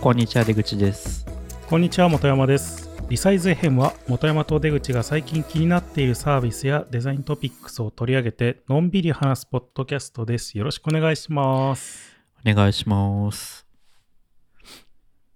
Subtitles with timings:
[0.00, 1.26] こんにちは出口です
[1.68, 2.88] こんにちは、本山です。
[3.08, 10.56] リサイズ FM は、本山と出口が最近気になっているサービスやデザイントピックスを取り上げて、のんびり話すポッドキャストです。
[10.56, 12.16] よろしくお願いします。
[12.46, 13.66] お願いします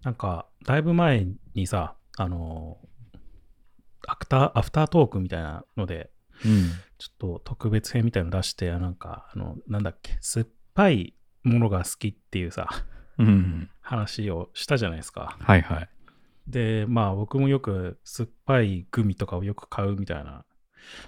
[0.05, 2.79] なんか、だいぶ前にさ、あの、
[4.07, 6.11] アクター、アフタートークみたいなので、
[6.47, 12.92] うんちょっと特別編みたいなの出して、なんか、あの、なんだっけ、酸っぱいものが好きっていうさ、うん
[13.81, 15.37] 話をしたじゃないですか。
[15.41, 15.89] はいはい。
[16.47, 20.45] で、まあ僕もよく酸っぱいグミとかをよく買うみたいな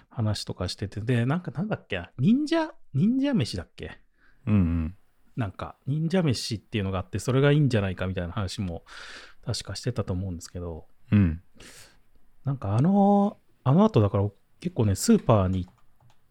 [0.09, 2.11] 話とかしてて、で、なんかなんだっけな。
[2.19, 3.99] 忍者、忍者飯だっけ？
[4.47, 4.97] うんうん。
[5.37, 8.85] なんか忍者飯っていうのがあって、それがいいんじゃないかみたいな話も
[9.45, 11.43] 確かしてたと思うんですけど、うん。
[12.45, 14.29] なんかあの、あの後だから
[14.61, 15.69] 結構ね、スーパーに、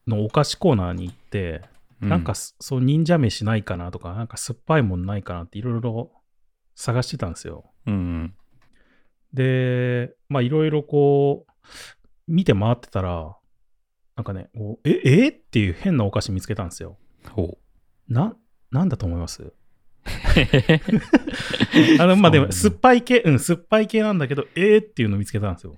[0.08, 1.62] のお菓子コーナーに行って、
[2.02, 6.12] うなんかすそう忍者飯ないかなとか、なんか酸っぱいもんないかなっていろいろ
[6.76, 7.72] 探してたんですよ。
[7.86, 8.36] うんうん。
[9.34, 11.52] で、まあいろいろこう、
[12.28, 13.36] 見て回ってたら、
[14.16, 14.50] なんかね、
[14.84, 15.28] え、え？
[15.30, 16.98] っていう変なお菓子見つけたんですよ。
[17.32, 17.58] ほ
[18.08, 18.36] な、
[18.72, 19.42] なんだと思います？
[19.44, 19.54] う
[22.00, 24.78] あの、まあでも、酸っぱい系、うん、酸っぱい系なんだけど、え？
[24.78, 25.78] ーっていうの見つけたんですよ。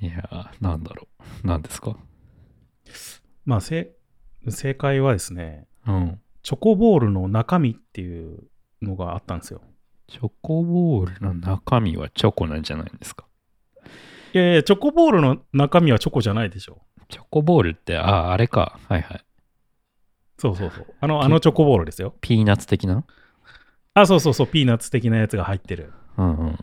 [0.00, 1.08] いやーなんだろ
[1.44, 1.46] う。
[1.46, 1.96] なんですか？
[3.44, 3.94] まあ、せ
[4.50, 8.44] 正解はですね、うんチョコボールの中身っていう
[8.82, 9.62] のがあったんですよ。
[10.08, 13.24] チョコボールの中身はチョコなんじゃないんですか？
[14.34, 16.82] いやいや、チョコボールの中身はチョコじゃないでしょ。
[17.08, 19.24] チョコボールってああれかはいはい
[20.36, 20.86] そうそうそう。
[21.00, 22.14] あの、あのチョコボールですよ。
[22.20, 23.04] ピーナッツ的な？
[23.94, 25.92] あ、そうそうそう、ピーナッツ的なやつが入ってる。
[26.18, 26.58] うんうん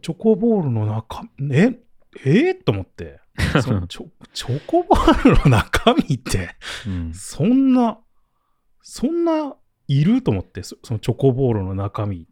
[0.00, 1.80] チョコボールの中身、え？
[2.24, 2.50] え？
[2.52, 3.20] ー、と思って。
[3.62, 6.50] そのチョ チョコボールの中身って、
[6.86, 7.98] うんそんな、
[8.80, 9.56] そんな
[9.88, 12.28] いると思って、そそのチョコボールの中身。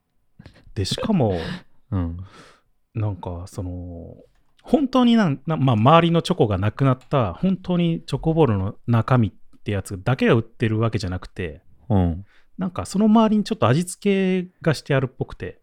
[0.74, 1.38] で、しかも、
[1.90, 2.18] うん
[2.92, 4.16] なんか、その、
[4.62, 9.32] 本当になんな、まあ、周りのチョコがなくなった、本当にチョコボールの中身っ
[9.62, 12.24] てやつだけが売ってるわけじゃなくて、うん
[12.58, 15.62] なんかその周りにちょっと味付けがしてあるっぽくて、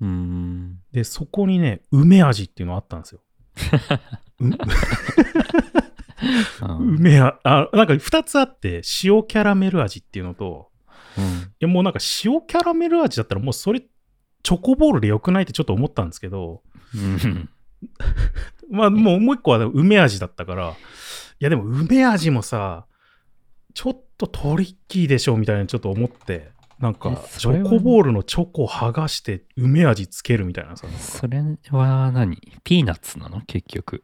[0.00, 3.20] うーんで、そこにね、梅味っていうのあったんですよ。
[6.80, 10.70] 梅あ、あ、なんか2つあって、塩キャラメル味っていうのと、
[11.18, 11.24] うん。
[11.24, 11.28] い
[11.60, 16.62] やもうなんか塩キャラメル味だったらもうそれ、チョコボールでよくないってちょっと思ったんですけど、
[16.94, 17.48] うん。
[18.70, 20.74] まあもうもう一個は梅味だったから、い
[21.40, 22.86] やでも梅味もさ、
[23.74, 26.50] ちょっとトリッキーでしょみたいなちょっと思って、
[26.80, 30.86] なんかえチョコボールのチョコ剥がして梅味つけるみたいなそ
[31.26, 31.38] れ
[31.70, 32.38] は何？
[32.64, 33.42] ピーナッツなの？
[33.42, 34.02] 結局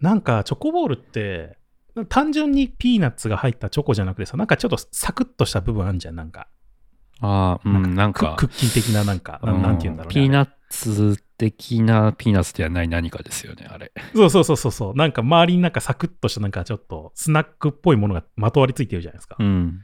[0.00, 1.58] なんかチョコボールって、
[2.08, 6.48] 単純にピーナッツが入ったチョコじゃなくてさ、なんかちょっとサクッとした部分あるじゃん、なんか。
[7.20, 10.14] ああうんなんクかクッキー的ななんか、なうんなんて言うんだろうね。
[10.14, 13.92] ピーナッツ的なピーナッツではない何かですよね、あれ。
[14.14, 14.94] そうそうそうそうそう。
[14.94, 19.82] なんか周りになんかサクッとしたなんかちょっとスナックっぽいものがまとわりついてるじゃないですかうん。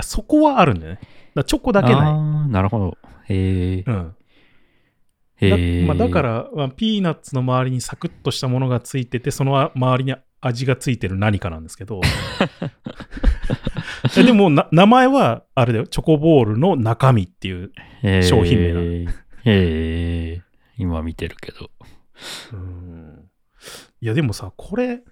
[0.00, 1.00] らそこはあるんだよね。
[1.34, 1.96] だチョコだけない。
[1.98, 2.08] あ
[2.44, 2.98] あ、なるほど。
[3.28, 3.84] へえ。
[3.86, 4.14] うん。
[5.36, 5.84] へだえ。
[5.86, 12.00] まあ、だから、まあ、ピーナッツの周りにサクッとしたものがついてて、その周りに味がついてる何かなんですけど。
[14.16, 15.86] えでもな、名前はあれだよ。
[15.86, 17.72] チョコボールの中身っていう。
[18.22, 19.10] 商品名なのへ
[19.44, 20.42] え。
[20.78, 21.70] 今見てるけど。
[22.52, 23.30] うん
[24.02, 25.02] いや、でもさ、これ、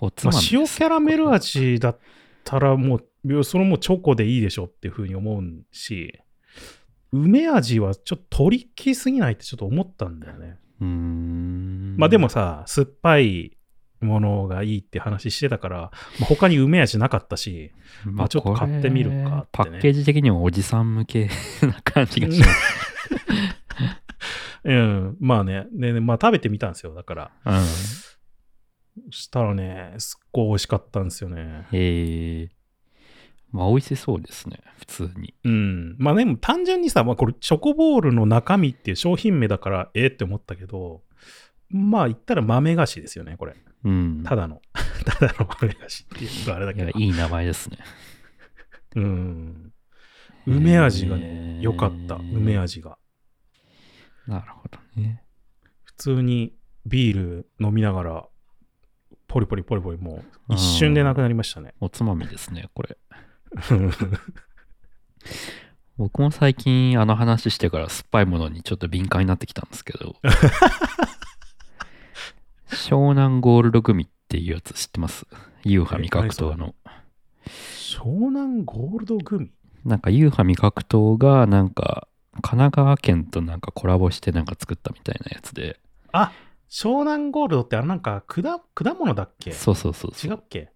[0.00, 0.10] まあ
[0.50, 1.98] 塩キャラメル味だっ
[2.44, 3.04] たらもう、
[3.42, 6.20] それもうチョコでいいでしょっていうふうに思うし、
[7.12, 10.58] 梅味はちょっとトリッキーすぎないってちょっと思ったんだよね。
[10.80, 11.96] うーん。
[11.96, 13.56] まあでもさ、酸っぱい
[14.00, 15.90] ものがいいって話してたから、ま
[16.22, 17.72] あ、他に梅味なかったし、
[18.04, 21.30] まあちょっと買ってみるかってねパッケージ的にもおじさん向け
[21.62, 22.52] な感じがします。
[24.64, 26.94] うん、まあね、でねまあ食べてみたんですよ。
[26.94, 27.64] だから、うん。
[29.10, 31.66] そしたらね、すっごい美味しかったんですよね。
[31.72, 32.57] へえ。
[33.50, 35.34] まあ美味しそうですね、普通に。
[35.44, 35.96] うん。
[35.98, 41.02] まあでも単純にさ、まあこれチョコボールの中身っていう商品名だから、ええって思ったけど、
[41.70, 43.56] まあ言ったら豆菓子ですよね、これ。
[43.84, 44.22] うん。
[44.24, 44.60] ただの。
[45.06, 46.98] ただの豆菓子っていうとあれだけど。
[46.98, 47.78] いい名前ですね。
[48.96, 49.72] うん。
[50.46, 52.16] 梅味がへね、ー良かった。
[52.16, 52.98] 梅味が。
[54.26, 55.22] なるほどね。
[55.84, 56.54] 普通に
[56.86, 58.28] ビール飲みながら、
[59.26, 61.74] ポリポリポリポリもう一瞬でなくなりましたね。
[61.80, 62.96] おつまみですね、これ。
[65.96, 70.14] 僕も最近あの話してから酸っぱいものにちょっと敏感になってきたんですけど
[72.70, 75.26] 湘南ゴールドグミっていうやつ知ってます？
[75.64, 76.74] 夕飯味覚糖の。
[77.46, 79.50] 湘南ゴールドグミ？
[79.84, 85.80] なんか、ユーハ味覚糖が、なんか、神奈川県となんかコラボしてなんか作ったみたいなやつで、
[86.12, 86.30] あ
[86.70, 88.42] 湘南ゴールドってあれなんか果
[88.74, 89.52] 果物だっけ？
[89.52, 90.30] そうそうそうそう。
[90.30, 90.70] 違うっけ？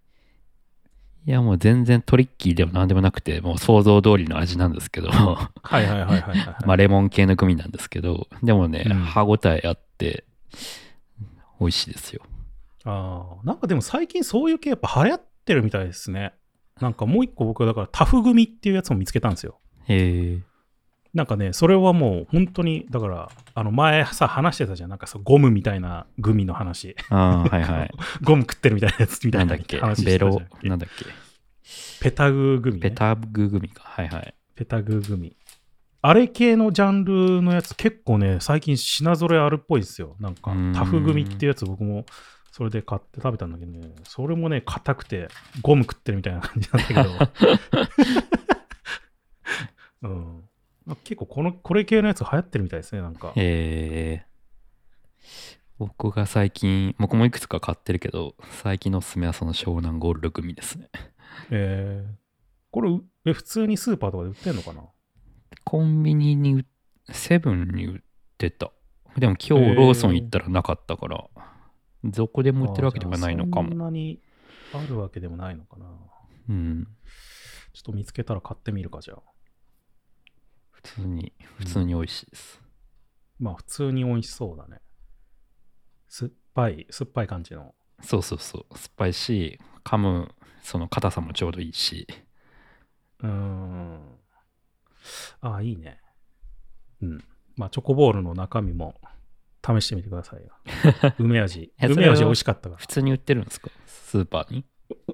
[1.24, 6.66] いや、もう全然トリッキーでもなんでもなくて、もう想像通りの味なんですけど、はいはいはいはいはい、はい。
[6.66, 10.24] まあ、レモン系のグミなんですけど、でもね、うん歯ごたえあって、
[11.60, 12.22] 美味しいですよ。
[12.84, 16.34] ああ、なんかでも最近そういう系やっぱ流行ってるみたいですね。
[16.80, 19.60] なんかもう一個僕はだからタフ組っていうやつを見つけたんですよ。
[19.86, 20.38] へえ。
[21.14, 24.90] なんかね、それはもう本当に、だから、あの前さ、話してたじゃん。
[24.90, 26.96] なんかさ、ゴムみたいなグミの話。
[27.10, 27.90] ああ、はいはい。
[28.24, 29.78] ゴム食ってるみたいなやつみたないんだっけ？
[29.78, 31.04] 話してたじベロ、なんだっけ？
[32.00, 32.90] ペタググミ、ね。
[32.90, 33.82] ペタググミか。
[33.84, 34.34] はいはい。
[34.54, 35.36] ペタググミ。
[36.04, 40.16] あれ系のジャンルのやつ結構ね、最近品揃えあるっぽいですよ。
[40.18, 42.06] なんかタフ組っていうやつ僕も
[42.50, 45.28] それで買って食べたんだけどね、それもね、硬くて
[45.60, 47.10] ゴム食ってるみたいな感じなんだけど。
[50.02, 50.42] うん、
[50.86, 53.32] まあ結構このこれ系のやつ流行ってるみたいですね、なんか。
[53.36, 55.26] えー、
[55.78, 60.90] 僕が最近、僕もいくつか買ってるけど、最近のおすすめはその湘南ゴールドグミですね。
[61.50, 62.14] えー
[62.74, 64.80] これうえ、普通にスーパーとかで売ってんのかな？
[65.62, 66.66] コンビニに売、
[67.10, 68.00] セブンに売っ
[68.38, 68.72] てた。
[69.18, 71.28] でも今日ローソン行ったらなかったから、
[72.02, 73.84] どこでも売ってるわけではないのかあーじゃあそんも。
[73.84, 74.22] なに
[74.72, 75.84] あるわけでもないのかな。
[76.48, 76.88] うん。
[77.74, 79.18] ちょっと見つけたら買ってみるか、じゃあ。
[80.84, 82.60] 普通に、普通に美味しいです。
[83.38, 84.80] まあ普通に美味しそうだね。
[86.08, 87.74] 酸っぱい、酸っぱい感じの。
[88.02, 88.78] そうそうそう。
[88.78, 92.06] 酸っぱいし、噛む、その硬さもちょうどいいし。
[93.20, 94.18] うーん。
[95.40, 96.00] ああ、いいね。
[97.00, 97.24] うん。
[97.56, 99.00] まあチョコボールの中身も
[99.64, 100.52] 試してみてくださいよ。
[101.18, 101.72] 梅味。
[101.80, 103.70] 梅味美味しかったか普通に売ってるんですか？
[103.86, 104.64] スーパーに？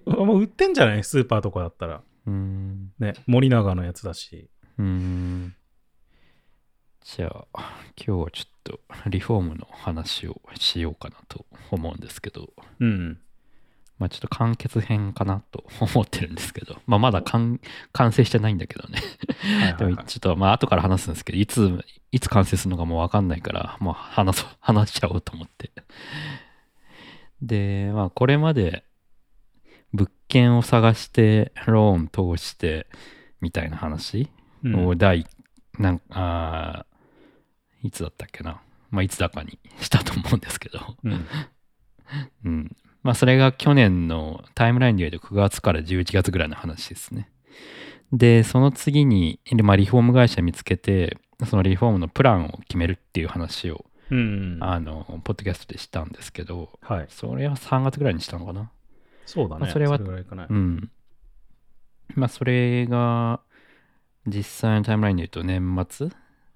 [0.06, 0.24] ら。
[0.24, 1.04] もう売ってんじゃない？
[1.04, 2.02] スーパーとかだったら。
[2.26, 2.92] うーん。
[2.98, 4.50] ね、森永のやつだし。
[4.78, 5.54] うーん。
[7.16, 12.50] じゃあ、今日はちょっとリフォームの話をしようかなと思うんですけど、
[12.80, 13.18] うん。
[13.98, 17.62] まあちょっと完結編かなと思ってるんですけど、 まあまだ完
[17.92, 19.00] 完成してないんだけどね。
[19.78, 21.82] でもちょっとまあ後から話すんですけど、いつ、
[22.12, 25.72] いつ完成するのかもうわかんないから、もう話そう、話しちゃおうと思って。
[27.40, 28.84] で、まあこれまで
[29.94, 32.86] 物件を探して、ローン通して、
[33.40, 34.28] みたいな話
[34.62, 35.24] うんを第、
[35.78, 36.97] なんあー
[37.82, 38.60] いつだったっけな？
[38.90, 41.26] まあいつだかにしたと思うんですけど、うん。
[42.44, 42.76] うん。
[43.02, 47.30] まあそれが去年のタイムラインで言うと9月から11月ぐらいの話ですね。
[48.12, 54.58] で、その次に、まあ、リフォーム会社見つけて、そのリフォームのプランを決めるっていう話を、うん。
[54.62, 57.06] あの、ポッドキャストでしたんですけど、はい。
[57.10, 58.70] それは3月ぐらいにしたのかな？
[59.26, 59.60] そうだね。
[59.60, 60.46] まあそれはぐらいかな。
[60.48, 60.90] うん。
[62.14, 63.40] まあそれが、
[64.26, 66.08] 実際のタイムラインで言うと年末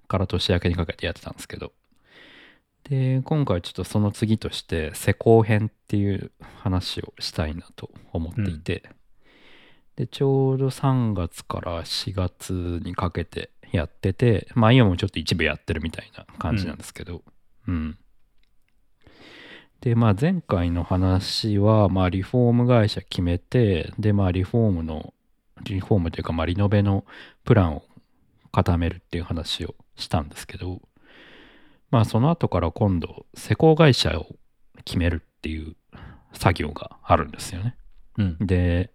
[0.07, 1.71] から年明けにかけてやってたんですけど、
[2.89, 8.83] で、今回ちょっとその次として、施工編っていう話をしたいなと思っていて、
[9.95, 17.21] で、ちょうど3月から4月にかけてやってて、まあ今もちょっと一部やってるみたいな感じなんですけど、
[17.67, 17.97] うん。
[19.81, 25.13] で、まあ前回の話は、まあリフォーム会社決めて、で、まあリフォームの、
[25.63, 27.05] リフォームというか、まあリノベの
[27.45, 27.83] プランを
[28.51, 30.81] 固めるっていう話をしたんですけど、
[31.91, 34.27] まあその後から今度、施工会社を
[34.85, 35.75] 決めるっていう
[36.33, 37.75] 作業があるんですよね。
[38.17, 38.37] うん。
[38.39, 38.91] で、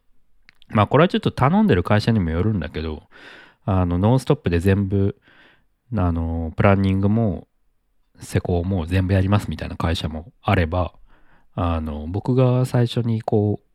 [0.69, 3.05] まあこれはちょっと頼んでる会社にもよるんだけど、
[3.65, 5.17] あの、ノンストップで全部、
[5.97, 7.47] あの、プランニングも
[8.21, 10.95] 施工も全部やりますみたいな会社もあれば、
[11.55, 13.68] あの、僕が最初にこう、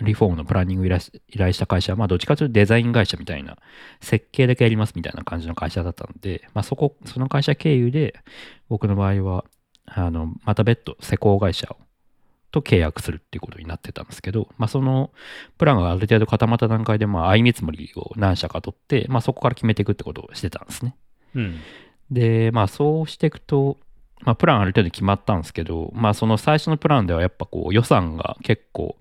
[0.00, 3.58] リフォームのプランニング依頼し依頼した会社は、まあどっちかというとデザイン会社みたいな、
[4.00, 8.14] 設計だけやりますみたいな感じの会社だったので、まあそこ、その会社経由で、
[8.68, 9.44] 僕の場合は、
[9.86, 11.76] あの、また別途施工会社を
[12.54, 15.10] と契約するっていうことになってたんですけど、まあ、その
[15.58, 20.94] プランがある程度固まった段階で、まあ、相見積もりを何社か取って、まあ、そこから決めていくってことをしてたんですね。
[21.34, 21.60] うん。
[22.12, 23.78] で、まあ、そうしていくと、
[24.20, 28.96] まあ、プランある程度決まったんですけど、まあ、その最初のプランではやっぱこう予算が結構、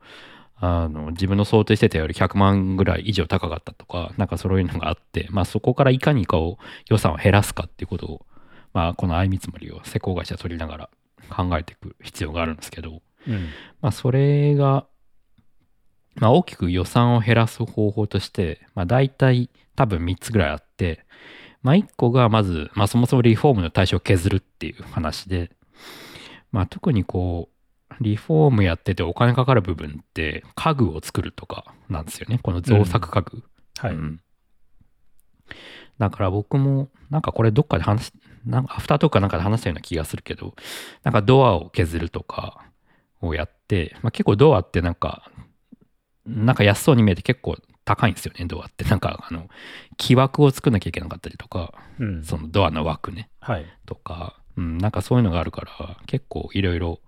[0.66, 8.26] あの自分の想定してたより100万ぐらい以上高かったとか、なんかそういうのがあって、まあ、そこからいかにかを予算を減らすかっていうことを、
[8.72, 10.90] まあ、この相見積もりを施工会社取りながら
[11.30, 13.50] 考えていく必要があるんですけど、うん。
[13.82, 14.86] まあ、それが、
[16.16, 21.06] まあ、大きく予算を減らす方法として、まあ、大体多分3つぐらいあって、
[21.62, 25.52] まあ、1個がまず、まあ、そもそもリフォームの対象を削るっていう話で、
[26.54, 27.53] まあ、特にこう、
[28.02, 32.40] リフォームやっててお金かかる部分って家具を作るとかなんですよね。
[32.42, 33.44] この造作家具。
[33.78, 33.94] はい。
[33.94, 34.20] うん
[36.00, 38.14] だから僕も、なんかこれどっかで話し、
[38.46, 40.56] なんかアフタートークかなんかで話したような気がするけど、
[41.04, 42.66] なんかドアを削るとか
[43.22, 45.32] をやって、まあ、結構ドアってなんか、
[46.26, 48.84] なんか安そうに見えて結構高いんですよね、ドアって。
[48.86, 49.48] なんかあの、
[49.98, 52.24] 木枠を作んなきゃいけなかったりとか、うん。
[52.24, 53.66] そのドアの枠ね、はい。
[53.86, 57.00] とか、うん、なんかそういうのがあるから、結構いろいろ、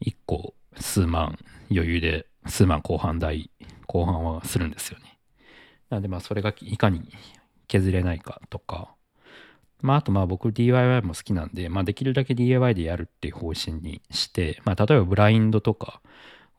[0.00, 1.38] 1個数万
[1.70, 3.50] 余裕で、数万後半台、
[3.86, 5.18] 後半はするんですよね。
[5.90, 7.12] なのでまあそれがいかに
[7.68, 8.94] 削れないかとか、
[9.80, 16.00] まああとまあ僕 DIY も好きなんで、まあできるだけ DIY でやるっていう方針にして、まあ例えばブラインドとか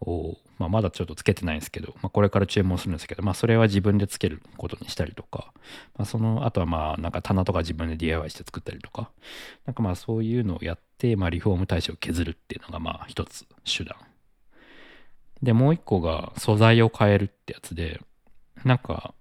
[0.02, 5.52] を、まあまだちょっとつけてないんですけど、まあこれから注文するんですけど、まあそれは自分でつけることにしたりとか、
[5.98, 9.12] まあそのあとはまあなんか棚とか自分で DIY して作ったりとか、
[9.66, 13.96] なんかまあそういうのをやって、まあリフォーム対象を削るっていうのがまあ一つ手段。
[15.44, 18.02] で、もう一個が素材を変えるってやつで、
[18.64, 19.14] なんか、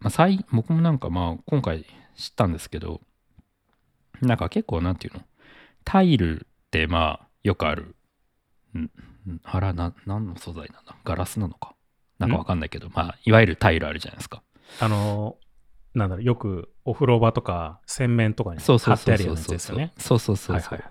[0.00, 1.86] まあ、最僕もなんかまあ今回
[2.16, 3.00] 知ったんですけど、
[4.20, 5.22] なんか結構なんていうの？
[5.84, 7.96] タイルってまあよくある、
[8.74, 8.90] んん
[9.42, 10.96] あら、な、何の素材なんだ？
[11.04, 11.74] ガラスなのか？
[12.18, 14.42] なんかわかんないけど、まあいわゆるタイルあるじゃないですか。
[14.80, 15.36] あの、
[15.94, 19.92] なんだろう、よくお風呂場とか洗面とかにそうそうそう貼ってあるやつそうそうですよね。
[19.98, 20.88] そうそうそうそうはいはい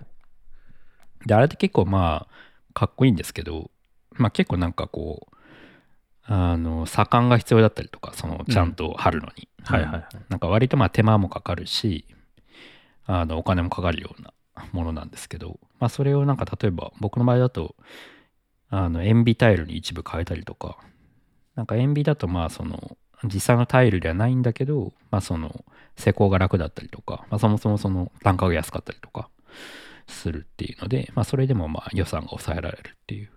[1.24, 1.26] い。
[1.26, 3.70] で、あれって結構まあ、かっこいいんですけど、
[4.12, 5.34] まあ結構なんかこう、
[6.26, 9.48] あの、左官が必要だったりとか、その、ちゃんと貼るのに。
[9.62, 10.04] はいはいはい。
[10.28, 12.06] なんか割とまあ手間もかかるし、
[13.06, 14.32] あの、お金もかかるような
[14.72, 17.76] ものなんですけど、まあそれをなんか例えば僕の場合だと、
[18.76, 20.78] あの、塩ビタイルに一部変えたりとか、
[21.54, 25.64] なんか塩ビだとまあその、実際のタイルではないんだけど、まあその、
[25.96, 29.28] 施工が楽だったりとか、まあそもそもその単価が安かったりとか
[30.08, 33.30] するっていうので、まあそれでもまあ予算が抑えられるっていう。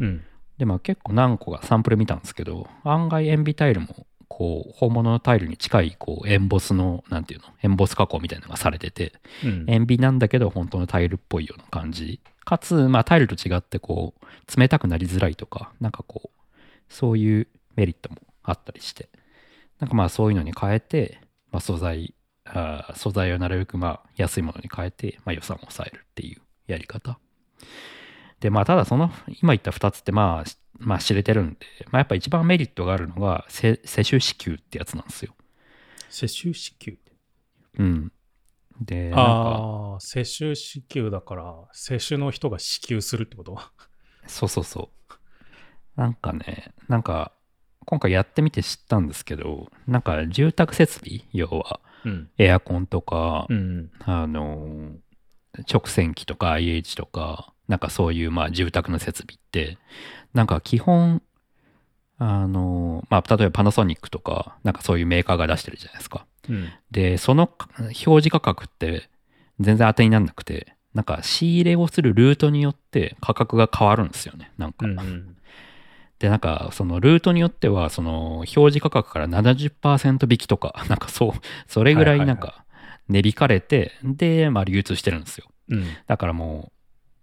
[0.00, 0.24] うん。
[0.56, 9.64] でまあ結構何個かサンプル見たんですけど、案外塩ビタイルもこう本物のタイルに近いこうエンボスの、なんていうの、エンボス加工みたいなのがされてて、うん。
[9.68, 12.20] 塩ビなんだけど本当のタイルっぽいような感じ。
[12.44, 16.42] かつ、まあタイルと違ってこう冷たくなりづらいとか、なんかこう、
[16.88, 19.08] そういうメリットもあったりして、
[19.80, 21.20] なんかまあそういうのに変えて、
[21.50, 27.18] まあ素材、あー素材をなるべくまあ安いものに変えて、まあ予算を抑えるっていうやり方。
[28.40, 29.10] で、まあただその
[29.42, 31.58] 今言った2つってまあ、しまあ知れてるんで、
[31.90, 35.34] まあやっぱ一番メリットがあるのが、せ世襲支給ってやつなんですよ。
[36.08, 37.12] 世襲支給って？
[37.78, 38.12] うん。
[38.80, 43.58] で、なんか、ああ、世襲支給だから、世襲の人が支給するってこと？
[44.26, 45.14] そうそうそう。
[45.96, 47.32] なんかね、なんか、
[47.84, 52.30] 今回やってみて知ったんですけど、なんか住宅設備、要はうん。
[52.38, 53.90] エアコンとか、うん。
[54.00, 54.92] あの、
[55.68, 59.78] 直線機とか IH とか、なんかそういうまあ住宅の設備って、
[60.34, 61.22] なんか基本、
[62.18, 66.26] あの、まあ例えばパナソニックとか、なんかそういうメーカーが出してるじゃないですか。
[66.48, 66.68] うん。
[66.90, 69.08] で、その表示価格って
[69.60, 74.52] 全然当てにならなくて、なんか仕入れをするルートによって価格が変わるんですよね。
[74.58, 74.86] なんか。
[74.86, 75.36] うんうん。
[76.18, 81.32] で、なんか、そのルートによっては、その表示価格から70%引きとか、 なんかそう、
[81.68, 82.64] それぐらいなんか
[83.08, 85.46] 値引かれて、で、まあ流通してるんですよ。
[85.68, 85.86] うん。
[86.06, 86.77] だからもう、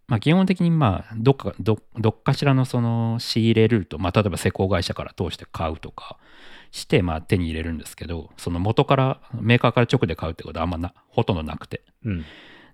[0.08, 6.18] まあ基本的にまあ、どっか、どどっかしらのその仕入れルート、まあ例えば施工会社から通して買うとか
[6.72, 11.82] して、まあ手に入れるんですけど、その元から、メーカーから直で買うってことはあんまな、ほとんどなくて。
[12.04, 12.26] うん。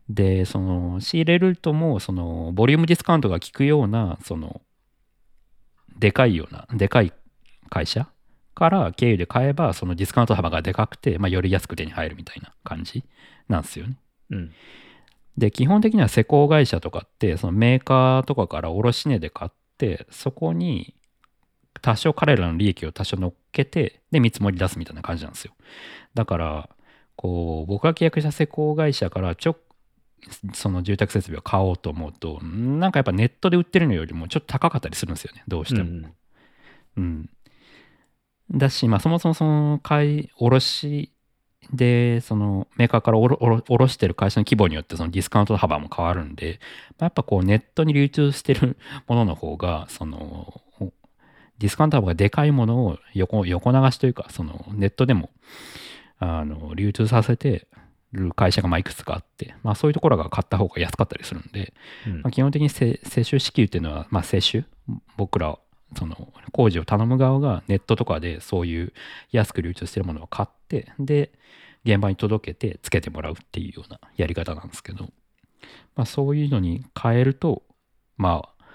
[0.10, 4.62] で、その仕入れルートも、そのボリュームディスカウントが効くような、その、
[5.98, 7.14] でかいような、でかい
[7.70, 8.08] 会社
[8.56, 13.04] から経由で買えば、そのディスカウント幅がでかくて、まあ、より安く手に入るみたいな感じ
[13.48, 13.98] なんですよね。
[14.32, 14.52] うん。
[15.38, 20.96] で、基本的には施工会社とかって、そのメーカーとかから卸値で買って、そこに
[21.82, 25.54] 多少彼らの利益を多少乗っけて、で、見積もり出すみたいな感じなんですよ。
[26.14, 26.70] だから、
[27.16, 29.58] こう、僕が契約した施工会社からちょ
[30.54, 35.90] その住宅設備を買おうと思うと、なんかやっぱネットで売ってるのよりもちょっと高かったりするんですよね、どうしても。
[35.90, 36.14] うん
[36.98, 37.30] うん。
[38.52, 41.11] だし、まあ、そもそもその買い、卸
[41.74, 46.60] で、そのメーカーからおろおろ卸してる会社の規模によってそのディスカウントの幅も変わるんで、
[46.92, 48.78] まあ、やっぱこうネットに流通してる
[49.08, 50.62] ものの方が、その、
[51.60, 55.30] ディスカウント幅がでかいものを横横流しというか、そのネットでも
[56.18, 57.68] あの流通させて
[58.12, 61.74] る会社がまあいくつかあって、まあ、そういうところが買った方が安かったりするんで、
[62.08, 62.22] うん。
[62.22, 64.66] まあ、基本的にせ世襲支給っていうのは、まあ、世襲
[65.18, 65.58] 僕ら
[65.98, 68.94] その工事を頼む側がネットとかでそういう
[69.32, 71.32] 安く流通してるものを買ってで
[71.84, 75.06] 現場に届けてつけてもらうっていうようなやり方なんですけど、
[75.96, 77.64] まあ、そういうのに変えると
[78.18, 78.66] まあ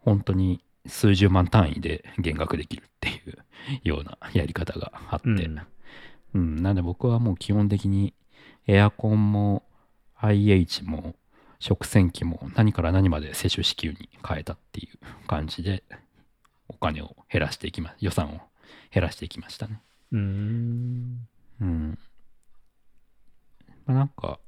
[0.00, 3.38] 本当に数十万単位で減額できるっていう
[3.84, 5.60] ようなやり方があって、うん。
[6.34, 8.14] うん、なんで僕はもう基本的に
[8.66, 9.62] エアコンも
[10.16, 11.14] IH も
[11.58, 15.94] 食洗機も何から何まで接種支給に変えたっていう感じでお
[16.78, 18.40] 金を減らしていきま予算を
[18.92, 19.80] 減らしていきましたね。
[20.12, 21.28] うーん。
[21.60, 21.98] うん。
[23.86, 24.38] まあ、なんか、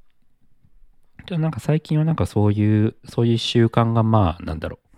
[1.26, 4.96] でもなんか最近はなんかそういう、そういう習慣がまあ、なんだろう、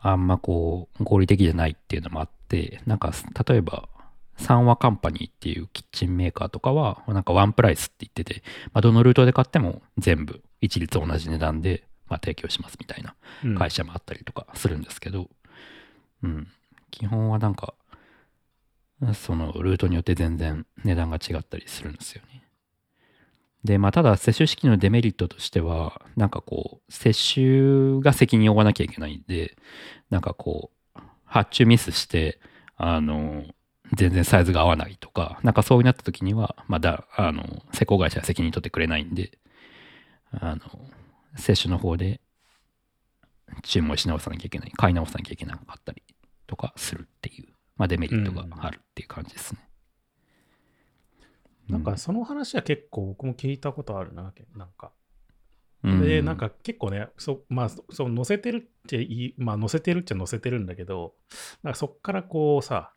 [0.00, 3.12] あんまこう、合理的じゃないっていうのもあって、なんか
[3.48, 3.88] 例えば、
[4.36, 8.42] 三和カンパニーっていうキッチンメーカーとかは、なんかワンプライスって言ってて、
[8.72, 15.28] まあ、どのルートで買っても全部一律同じ値段で、まあ、提供しますみたいなうん会社もあったりとかするんですけど、
[16.22, 16.48] うん、
[16.90, 17.74] 基本はなんか、
[19.14, 22.44] そのルートによって全然値段が違ったりするんですよね。
[23.64, 29.56] で、まあ、ただ、接種式のデメリットとしては、なんかこう、接種が責任を負わなきゃいけないんで、
[30.10, 32.40] なんかこう、発注ミスして、
[32.76, 33.44] あの、
[33.94, 39.38] 全然サイズが合わないとか、なんかそうなった時には、まだ、あの、施工会社は責任取ってくれないんで、
[40.30, 40.60] あの、
[41.36, 42.20] 接種の方で
[43.62, 46.02] 注文し直さなきゃいけない、買い直さなきゃいけなかったり
[46.48, 49.60] とかするっていう、まあデメリットがあるっていう感じですね。
[51.68, 54.90] なんかその話は結構僕も聞いたことあるな、なんか。
[55.84, 61.14] うん、で、なんか結構ね、そまあ、そそう載せてるっていい、まあ載せてるっちゃ載せてるんだけど、
[61.62, 62.92] なんかそっからこうさ、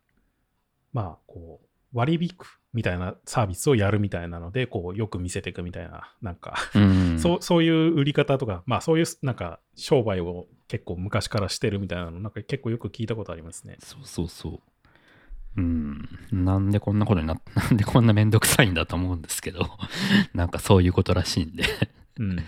[0.94, 13.76] まあこう、割引くみたいなサービスをやるみたいなので、こう、よく見せていくみたいな、なんか、うん、 そうそういう売り方とか、まあそういうなんか商売を結構昔からしてるみたいなの、なんか結構よく聞いたことありますね。
[13.80, 14.60] そうそうそう。
[15.58, 19.70] うん、なんでこんなことになっ なんでこんなめんどくさいんだと思うんですけど、
[20.34, 21.66] なんかそういうことらしいんで。
[22.20, 22.46] うん。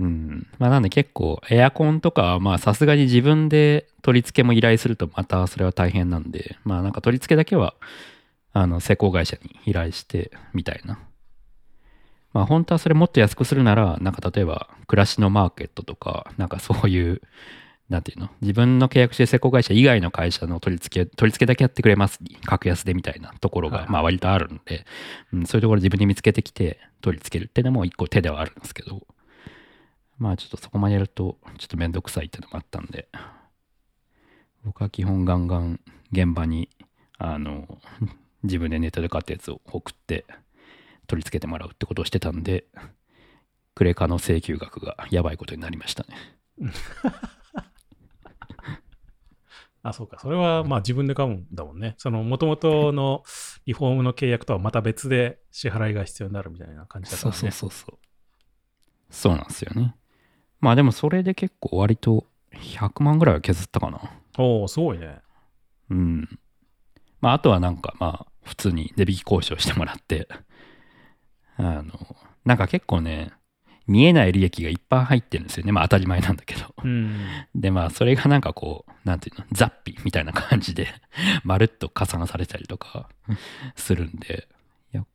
[0.00, 0.46] うん。
[0.58, 7.76] まあなんで結構エアコンとかはまあさすがに自分で取り付けも依頼するとまたそれは大変なんで、まあなんか取り付けだけは
[8.52, 10.98] あの施工会社に依頼してみたいな。
[12.32, 17.22] まあ本当はそれもっと安くするなら、なんか例えば暮らしのマーケットとか、なんかそういう、
[17.88, 18.28] なんていうの？
[18.42, 22.18] 自分の契約してる施工会社以外の会社の取り付け、取り付けだけやってくれます。
[22.44, 24.84] 格安でみたいなところはいはいがまあ割とあるんで、
[25.32, 29.06] うん、そういうところ自分で見つけてきて取り付けるっていうのも一個手ではあるんですけど、
[30.18, 33.08] まあちょっとそこまでやるとちょっとめんどくさいっていうのもあったんで、
[34.64, 35.80] 僕は基本ガンガン
[36.12, 36.68] 現場に、
[37.16, 37.78] あの、
[38.42, 40.26] 自分でネットで買ったやつを送って
[41.08, 42.66] 取り付けてもらうってことをしてたんで、
[43.74, 46.16] クレカの請求額がやばいことになりましたね。
[49.82, 50.18] あ、そうか。
[50.20, 51.94] それはまあ自分で買うんだもんね。
[51.98, 53.22] その元々の
[53.66, 57.50] リフォームの契約とはまた別で支払いが必要になるみたいな感じだかそうらね。
[57.50, 57.98] そうそうそう。
[59.10, 59.96] そうなんですよね。
[60.60, 64.00] まあでもそれで結構割と100万ぐらいは削ったかな。
[64.36, 65.20] おおすごいね。
[65.90, 66.38] うん。
[67.20, 70.28] まあ、あとはなんか、まあ、普通に値引き交渉してもらって、
[71.58, 73.32] あの、なんか結構ね、
[73.86, 75.72] 見えない利益がいっぱい入ってるんですよね。
[75.72, 76.74] まあ当たり前なんだけど。
[76.84, 77.26] うん。
[77.54, 80.88] で、まあそれがなんかこう、なんていうの、ザッピみたいな感じで、
[81.42, 83.08] まるっと加算されたりとか
[83.76, 84.46] するんで、
[84.92, 85.06] いや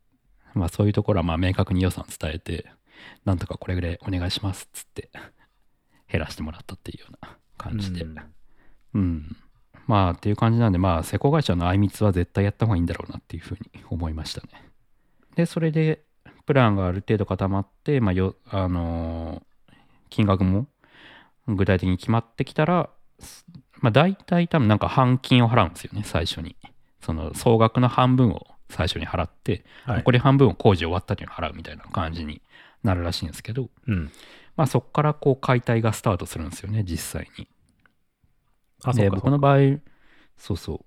[0.54, 2.66] まあそういうところはまあ明確に予算伝えて、
[3.24, 5.08] なんとかこれぐらいお願いしますっつって、
[6.10, 8.02] 減らしてもらったっていうような感じで。
[8.02, 8.16] うん
[8.94, 9.36] うん。
[9.86, 14.48] まあっていう感じなんで、まあ施工会社のあいみつは絶対やった方がいいんだろうなっていうふうに思いましたね。
[15.36, 16.04] で、それで
[16.46, 19.54] プランがある程度固まって、まあよ、あのー
[20.10, 20.68] 金額も
[21.48, 23.44] 具体的に決まってきたら、す
[23.80, 26.56] まあ大体多分なんか半金を払うんですよね、最初に。
[27.00, 29.96] その総額の半分を最初に払って、はい。
[29.98, 32.42] 残り半分を工事終わったに払うみたいな感じに
[32.84, 34.12] なるらしいんですけど、うん。
[34.56, 37.48] まあそこからこう解体がスタートするんですよね、実際に。
[38.84, 39.16] あ、でか。
[39.16, 39.80] 僕の場合
[40.36, 40.80] そうそう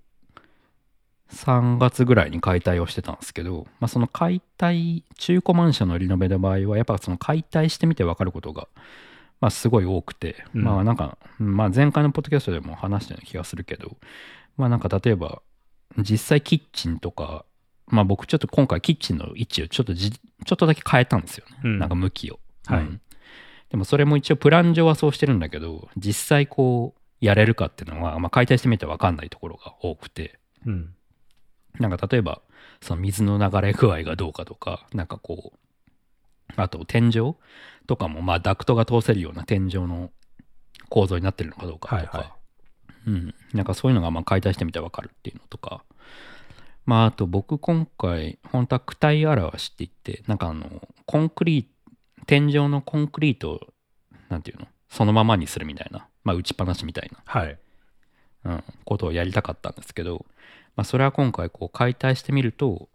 [1.31, 8.67] 3月ぐらいに解体をしてたんですけど、まあ、その解体中古マンションのリノベの場合はやっぱその解体してみて分かることが、
[9.41, 10.63] まあ、すごい多くて、うん。
[10.63, 13.97] まあなんか、まあ、前回のポッドキャストでも話したような気がするけど
[14.55, 15.41] まあなんか例えば
[15.97, 17.45] 実際キッチンとか
[17.87, 21.79] まあ僕ちょっと今回キッチンの位置をちょっとじちょっとだけ変えたんですよね、うん。
[21.79, 22.79] なんか向きを、はい。
[22.81, 23.01] うん。
[23.69, 30.39] でもそれも一応プラン上はそうしてるんだけど実際こうやれるかっていうのは、まあ、解体してみて分かんないところが多くて。
[30.65, 30.93] うん。
[31.79, 32.41] なんか例えば
[32.81, 37.35] その水の流れ具合がどうかとかなんかこうあと天井
[37.87, 40.11] とかもまあダクトが通せるような天井の
[40.89, 42.35] 構造になってるのかどうかとか、はいは
[43.07, 45.83] うん、なんかそういうのがまあ解体してみて分かるっていうのとか。
[46.85, 51.69] まああと僕今回本当は躯体表しって言ってなんかあのコンクリート
[52.25, 53.59] 天井のコンクリートを
[54.29, 54.67] なんていうの？
[54.89, 56.07] そのままにするみたいな。
[56.23, 57.19] まあ打ちっぱなしみたいな。
[57.25, 57.59] はい。
[58.45, 60.25] うん、ことをやりたかったんですけど、
[60.77, 62.87] まあ、それは今回こう解体してみると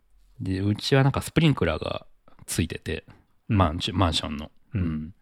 [0.43, 2.07] で、うちはなんかスプリンクラーが
[2.47, 3.05] ついてて、
[3.49, 4.51] マンションマンションの。
[4.75, 5.15] ううんん。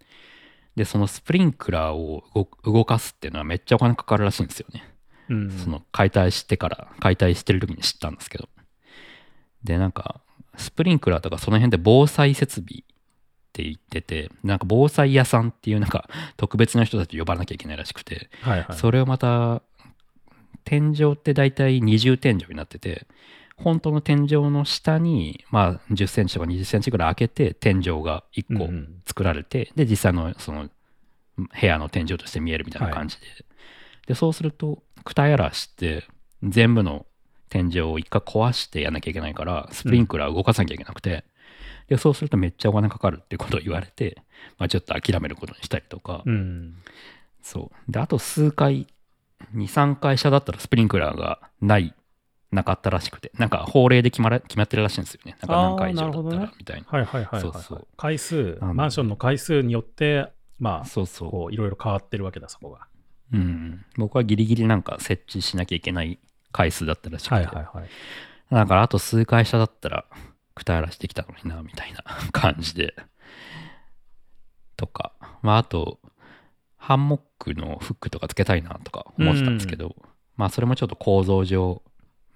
[0.76, 4.84] で、そのスプリンクラーを動動かすっていうのはめっちゃお金かかるらしいんですよね。
[5.28, 8.48] うんその解体してから、解体してる時に知ったんですけど。
[9.62, 10.20] で、なんか、
[10.56, 12.84] スプリンクラーとかその辺で防災設備っ
[13.52, 18.76] て言ってて、なんか防災屋さんっていうなんか特別な人たち呼ばなきゃいけないらしくて、はいはい。
[18.76, 19.62] それをまた、
[20.64, 23.06] 天井って大体二重天井になってて、
[23.56, 30.68] 本当の天井の下に、まあ10センチとか20センチぐらい開けて天井が1個うんうん作られて、で、実際のその
[31.36, 33.26] 部屋の天井として見えるみたいな感じで。
[34.06, 36.04] で、そうすると、クタやらして、
[36.42, 37.06] 全部の
[37.48, 41.24] 天井を一回壊してやんなきゃいけないから、スプリンクラー動かさなきゃいけなくて、
[41.88, 44.22] で、そうするとめっちゃお金かかるっていうことを言われて、
[44.58, 46.76] まあちょっと諦めることにしたりとか、うん。
[47.42, 47.92] そう。
[47.92, 48.86] で、あと数回、
[49.54, 51.94] 2、3回下だったらスプリンクラーがない、
[52.50, 55.36] なかったらしくて、なんか法令で決まら決まってるらしいんですよね。
[55.42, 56.86] なんか何回以上だったらみたいな。
[56.88, 62.86] はいはいはいはい、はいそうそう回数、マンションの回数によって、まあ、そうそこういろいろ変わってるわけだ、そこが。
[63.32, 63.36] う。
[63.36, 63.84] うん。
[63.96, 66.18] 僕はギリギリなんか設置しなきゃいけない
[66.52, 67.34] 回数だったらしくて。
[67.34, 67.88] はいはいはい。
[68.50, 70.04] だからあと数回下だったら、
[70.54, 72.94] くたやらしてきたのにな、みたいな感じで。
[74.76, 75.12] とか。
[75.42, 75.98] まああと、
[76.80, 79.94] ハンモックのフックとかつけたいなとか思ってたんですけど、
[80.36, 81.82] まあそれもちょっと構造上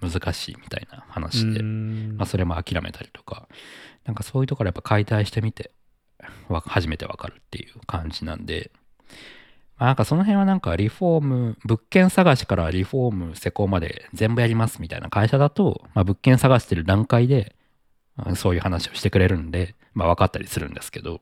[0.01, 2.15] 難しいみたいな話で、うん。
[2.17, 3.49] まあそれも諦めたりとか、
[4.05, 5.73] なんかそういうところやっぱ解体してみて、
[6.49, 8.71] わ初めてわかるっていう感じなんで、
[9.79, 17.61] まあ、なんかその辺はなんかリフォーム、物件探しからリフォーム、施工まで全部やりますみたいな会社だと、まあ、物件探してる段階で、う
[18.33, 21.21] んそういう話をしてくれるんで、まあ分かったりするんですけど、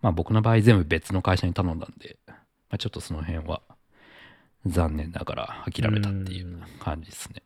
[0.00, 2.18] まあ僕の場合全部別の会社に頼んだんで、
[2.74, 3.62] まあ、ちょっとその辺は
[4.66, 7.44] 残念ながら諦めたっていう感じですね。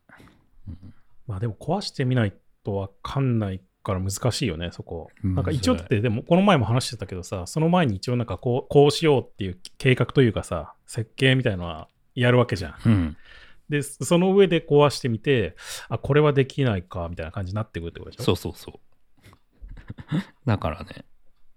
[1.26, 2.32] まあでも壊してみない
[2.64, 5.10] とわかんないから難しいよね、そこ。
[5.22, 12.74] うんなんか一応だって、でもこの前も話してたけどさ、その前に一応なんかこうこうしようっていう計画というかさ、設計みたいのはやるわけじゃん。
[12.86, 13.16] うん。
[13.68, 15.56] で、その上で壊してみて、
[15.90, 18.24] あ、これはできないかみたいな感じになってくるってことでしょ？
[18.24, 18.80] そうそうそう。
[20.46, 21.04] だからね、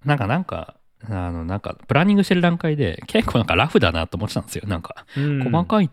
[0.04, 0.76] なんかなんか、
[1.10, 4.68] あの、なんか、プランニングしてる段階で、結構なんかラフだなと思ってたんですよ。
[4.68, 5.90] なんか、うん細かい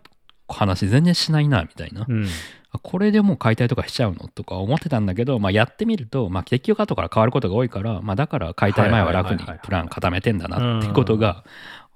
[0.49, 2.07] 話全然しないな、みたいな。
[2.09, 2.27] うん。
[2.71, 11.45] あこれでもう解体とかしちゃうのとか思ってたんだけど、まあ、やってみると、まあ、結局後から変わることが多いから、まあ、だから解体前は楽にはいはいはいはいプラン固めてんだなってことが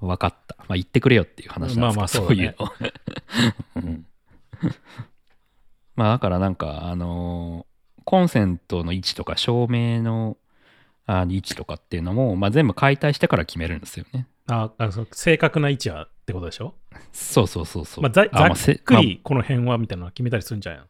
[0.01, 0.57] 分かった。
[0.61, 2.73] まあ、言ってくれよっていう話なんですけど、まあまあそうだねいうの。
[3.77, 4.07] うん
[5.95, 7.73] まあ、だからなんか、あのー
[8.05, 10.37] コンセントの位置とか照明の
[11.07, 14.27] あ位置とかっていうのも、まあ、全部解体してから決めるんですよね。
[14.49, 16.75] ああそう正確な位置はってことでしょ？
[17.13, 18.03] そうそうそうそう。
[18.03, 20.81] まあ、ざあまあざっくりこの辺はみたいなの決めたりするんじゃない？
[20.81, 20.87] の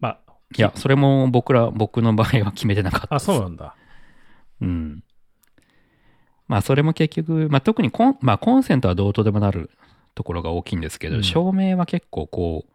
[0.00, 3.26] まあ、いや、それも僕ら、僕の場合は決めてなかったあ、です。
[3.26, 3.74] そうなんだ。
[4.60, 5.02] うん。
[6.48, 9.70] まあ、それも結局、まあ、特にコン,、まあ、コンセントはどうとでもなる
[10.14, 12.72] ところが大きいんですけど、うん照明は結構こう、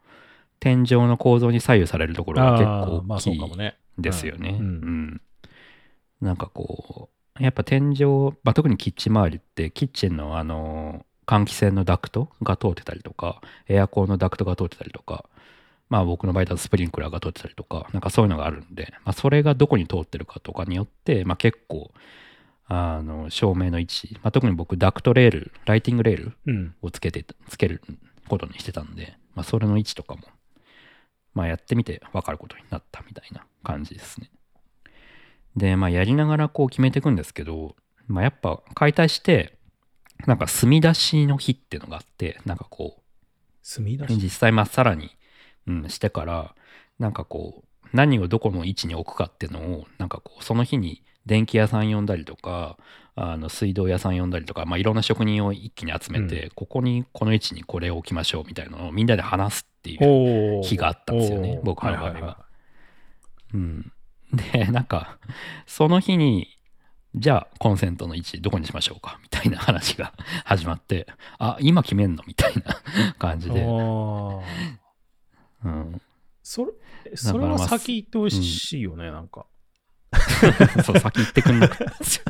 [0.59, 3.77] 天井の構造に左右されるところが結あ構大きいそうかもね。
[3.97, 4.57] ですよね。
[4.59, 5.21] ううんん。
[6.21, 8.03] なんかこう、やっぱ天井、
[8.43, 15.25] まあ、特にキッチン周りって、キッチンのあの、換気扇のダクトが通ってたりとか、エアコンのダクトが通ってたりとか、
[15.89, 21.91] まあ僕の場合だとスプリンクラーが通ってたりとか、なんかそういうのがあるんで、まあそれがどこに通ってるかとかによって、まあ結構、
[22.67, 26.75] あの、照明の位置、まあ特に僕ダクトレール、ライティングレールうん。
[26.81, 27.81] をつけて、つける
[28.27, 30.21] ことにしてたんで、まあそれの位置とかも、
[31.33, 34.29] まあやってみて分かることになったみたいな感じですね。
[35.55, 37.75] で、まあやりながらこう決めていくんですけど、
[38.07, 39.57] まあやっぱ解体して、
[40.27, 43.01] なんか墨出しの日っていうのがあって、なんかこう、
[43.63, 44.17] 墨出し？
[44.17, 45.11] 実際まっさらに、
[45.67, 46.55] うん、してから、
[46.99, 52.77] なんかこう、何をどこの位置に置くかっていうのを、なんかこう、その日に電気屋さん呼んだりとか、
[53.15, 62.45] あの水道屋さん呼んだりとか、まあ、いろんな職人を一気に集めて、ここに、この位置にこれを置きましょうみたいなのをみんなで話すっていう日があったんですよね僕の場合は。
[63.53, 63.91] うん。
[64.33, 65.17] で、なんか、
[65.65, 66.57] その日に、
[67.13, 69.19] じゃあコンセントの位置どこにしましょうか？
[69.21, 70.13] みたいな話が
[70.45, 71.07] 始まって、
[71.39, 72.23] あ、今決めんの？
[72.25, 72.63] みたいな
[73.19, 73.61] 感じで。
[73.63, 74.41] う
[75.69, 76.01] ん、
[76.41, 76.71] それ、
[77.15, 79.45] それは先言ってほしいよね、なんか。
[80.83, 82.23] そう、先行ってくんなかったんですよ。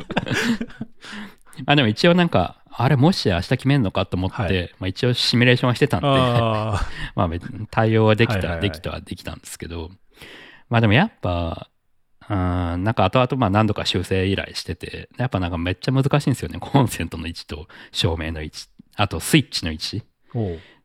[1.66, 4.72] あでも一応なんか、あれもし明日決めんのかと思って、はい。
[4.80, 6.82] まあ、一応シミュレーションはしてたんで、ま
[7.16, 7.30] あ
[7.70, 9.92] 対応はできた、はいはいはいできたはできたんですけど、
[10.70, 11.70] まあでもやっぱ、
[12.32, 16.60] うん、なんか後々まあ何度か修正依頼してて、やっぱなんかめっちゃ難しいんですよね。
[16.64, 20.04] コンセントの位置と照明の位置、あとスイッチの位置。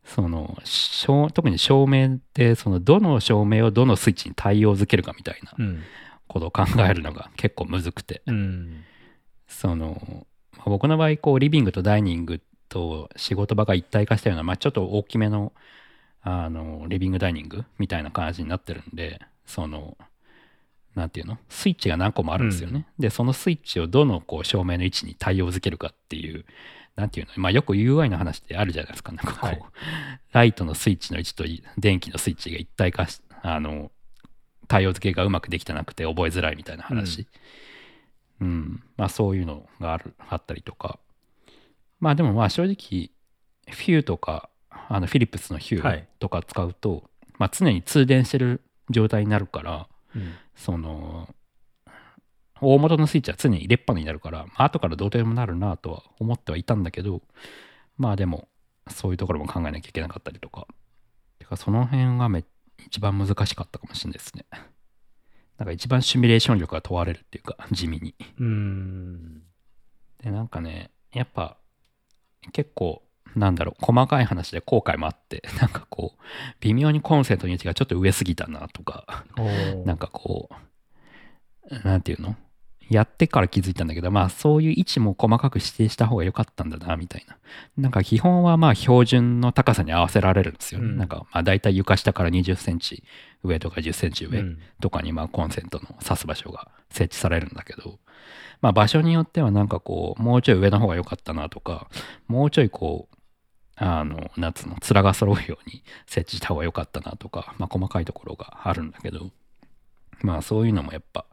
[0.04, 5.82] その、照特に照明って、そのどの照明をどのスイッチに対応づけるかみたいなうん。
[6.26, 8.84] ことを考えるのが結構むずくて、うん。
[9.46, 15.52] その、まあ僕の場合、こう、リビングとダイニングと仕事場が一体化したような、まあ、ちょっと大きめの、
[16.22, 19.96] あの、リビングダイニングみたいな感じになってるんで、その、
[20.96, 21.38] なんていうの？
[21.48, 22.88] スイッチが何個もあるんですよね。
[22.98, 26.44] で、そのスイッチをどのこう照明の位置に対応づけるかっていう、
[26.96, 27.32] なんていうの？
[27.36, 29.12] まあよく UI の話ってあるじゃないですか。
[29.12, 29.62] なんかこう、はい
[30.32, 31.44] ライトのスイッチの位置と
[31.78, 33.90] 電気のスイッチが一体化し、あの、
[34.68, 37.26] 対応付けがうまくできてなくて覚えづらいみたいな話。
[38.40, 38.82] うん。
[38.96, 40.98] まあそういうのがある、あったりとか。
[42.00, 43.10] まあでもまあ正直、
[43.74, 44.50] フューとか、
[44.88, 47.04] あのフィリップスのヒューはいとか使うと、
[47.38, 50.34] まあ常に通電してる状態になるから、うん。
[50.56, 51.28] その、
[52.60, 57.22] 大元のスイッチは常に入れっぱなになるから、まあ後からどうとでもなるなとは思ってはいたんだけど、
[57.98, 58.48] まあでも、
[58.88, 60.66] そういうところも考えなきゃいけなかったりとか。
[61.38, 62.44] てか、その辺がめ
[62.86, 64.44] 一番難しかったかもしれないですね。
[65.58, 68.14] なんか一番シミュレーション力が問われるっていうか、地味に。
[68.38, 69.42] うん。
[70.22, 71.56] で、なんかね、やっぱ、
[72.52, 73.02] 結構、
[73.36, 76.22] なんだろう、細かい話で後悔もあって、 なんかこう、
[76.60, 79.24] 微妙にコンセントの位置がちょっと上すぎたなとか、
[79.84, 80.48] なんかこ
[81.70, 82.36] う、なんていうの？
[82.88, 87.36] やってから気づいたんだけど、まあそういう位置も細かく指定した方が良かったんだな、みたいな。
[87.76, 90.86] なんか基本はまあ標準の高さに合わせられるんですよね。
[90.86, 93.02] うんなんかまあ大体床下から20センチ
[93.42, 97.98] 上とか10センチ上うんとかにまあコンセントの挿す場所が設置されるんだけど、
[98.60, 101.88] まあ場所によってはなんかこう、もうちょい上の方が良かったなとか、
[102.28, 103.15] もうちょいこう、
[103.76, 109.30] あの、なんつうの、面が揃うように設置した方が良かったなとか、まあ細かいところがあるんだけど、
[110.22, 111.26] まあそういうのもやっぱ、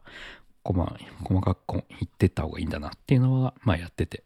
[0.62, 4.24] こま細かくこう言ってった方がいいんだなっていうのは、まあやってて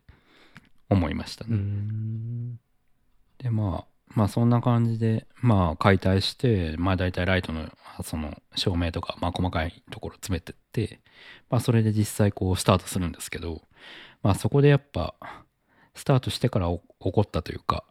[0.89, 1.51] 思いましたね。
[1.53, 2.61] うん。
[3.39, 7.69] でまあまあそんな感じでまあ解体してまあ大体ライトの
[8.03, 11.01] その照明とかまあ細かいところ詰めてって
[11.51, 13.63] まあそれで実際こうスタートするんですけど
[14.23, 15.15] まあそこでやっぱ
[15.99, 17.85] スタートしてからお起こったというか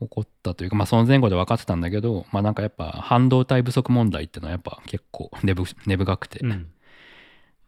[0.00, 6.70] 起こったというかまあその前後で分かってたんだけどまあなんかやっぱ半導体不足問題っていうのはやっぱ結構根深くて、うん。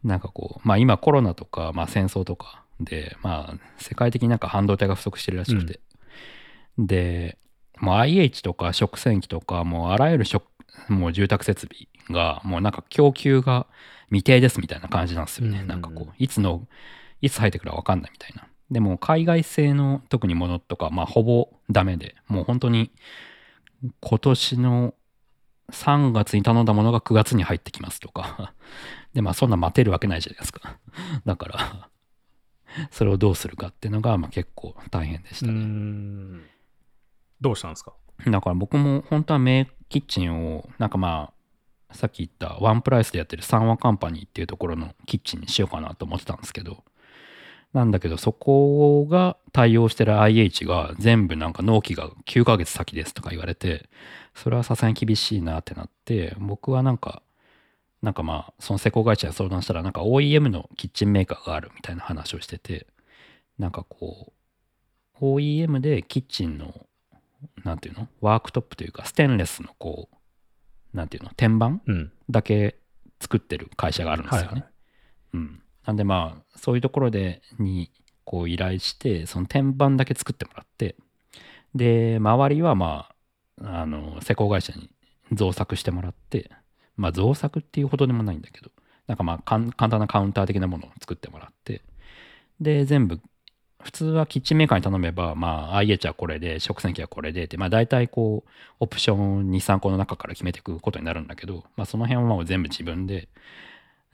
[0.03, 5.79] なんかこう、まあ今コロナとか、まあ戦争とかで、まあ世界的になんか半導体が不足してるらしくて。
[6.77, 7.37] で、
[7.79, 10.45] もう IH とか食洗機とか、もうあらゆる食、
[10.89, 13.67] もう住宅設備が、もうなんか供給が
[14.09, 15.61] 未定ですみたいな感じなんですよね。
[15.61, 16.67] うんなんかこう、いつの、
[17.21, 18.47] いつ入ってくるか分かんないみたいな。
[18.71, 22.91] でも海外製の特にものとか、まあほぼダメで、もう本当に
[24.01, 24.93] 今年の
[25.71, 28.53] 3月に頼んだものが9月に入ってきますとか。
[29.13, 30.79] で、まあそんな待てるわけないじゃないですか。
[31.25, 31.89] だから、
[32.91, 35.59] それをどうするかっていうのが、まあ結構大変でしうたね。
[35.59, 36.43] ん。
[37.41, 37.93] どうしたんですか？
[38.25, 41.31] だから僕も本当はメイキッチンを、なんかま
[41.89, 46.83] あ、さっき言ったワンプライスでやってる三和カンパニーっていうところのキッチンにしようかなと思ってたんですけど、
[47.73, 53.89] なんだけどそこが対応してる IH が全部なんか納期が9ヶ月先ですとか言われて、
[54.33, 57.21] それはさすがに厳しいなってなって、僕はなんか、
[58.01, 62.87] なんかまあ、その施工会社に相談したら、なんか OEM のキッチンメーカーがあるみたいな話をしてて、
[63.57, 64.33] なんかこ
[65.19, 66.87] う、OEM でキッチンの
[67.63, 68.07] なんていうの？
[68.21, 70.09] ワークトップというかステンレスのこ
[70.93, 71.31] うなんていうの？
[71.35, 72.11] 天板うん。
[72.29, 72.77] だけ
[73.19, 74.47] 作ってる会社があるんですよね。
[74.47, 74.69] はいはい
[75.33, 77.89] うん、なんでまあそういうところでに
[78.25, 80.95] こう依頼してその天板だけ作ってもらって
[81.73, 83.09] で周りはま
[83.63, 84.89] ああの施工会社に
[85.31, 86.51] 造作してもらって
[86.97, 88.69] まあ造作っていうほどでもないんだけど
[89.07, 91.81] なんかまあ簡単なカウンター的なものを作ってもらって
[92.59, 93.19] で全部
[93.81, 103.29] 普通はキッチンメーカーに頼めば、まあ、IH はこれで、食洗機はこれでって、まあ、大体こう、オプション2、3個の中から決めていくことになるんだけど、まあ、その辺はもう全部自分で、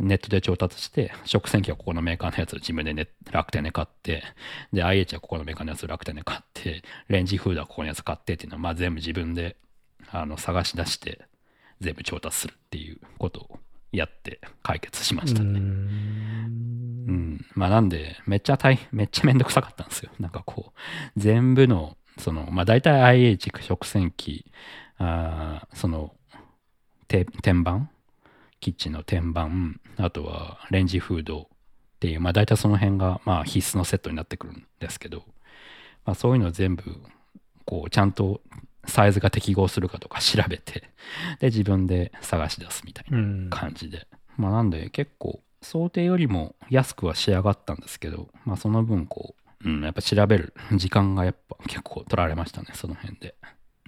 [0.04, 4.24] ネットで調達して、食洗機はここのメーカーのやつを自分で、ね、楽天で買って、
[4.72, 9.58] で、IH はここのメーカーのやつを楽天で買って、レンジフードはここのやつ買ってっていうのは、まあ、全部自分で
[10.12, 11.22] あの探し出して、
[11.82, 13.60] 全部調達するっていうことを
[13.92, 15.60] やって解決しましたね。
[15.60, 20.12] うん、まあなんで、めっちゃ大変、めっちゃめんどくさかったんですよ。
[20.20, 24.52] なんかこう、全部の、その、まあ大体 IH 食洗機、
[24.98, 26.14] あーその、
[27.08, 27.90] て天板
[28.64, 29.50] キッチンの天板、
[29.98, 31.46] あとはレンジフードっ
[32.00, 35.26] ていう、まあ大体その辺が、まあ必須のセットになってくるんですけど、
[36.06, 36.84] まあそういうのを全部、
[37.66, 38.40] こう、ちゃんと
[38.86, 40.90] サイズが適合するかとか調べて、
[41.42, 43.18] で、自分で探し出すみたいな。
[43.18, 43.50] うん。
[43.50, 44.08] 感じで。
[44.38, 53.36] まあなんで結構想定よりも安くは仕上がったんですけど、まあその分こう、うん、やっぱ調べる時間がやっぱ結構取られましたね、その辺で。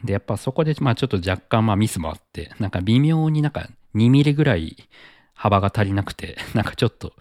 [0.03, 4.88] で、やっぱそこでまあちょっと若干まあミスもあって、なんか微妙になんか2ミリぐらい、
[5.34, 7.13] 幅が足りなくて、 なんかちょっと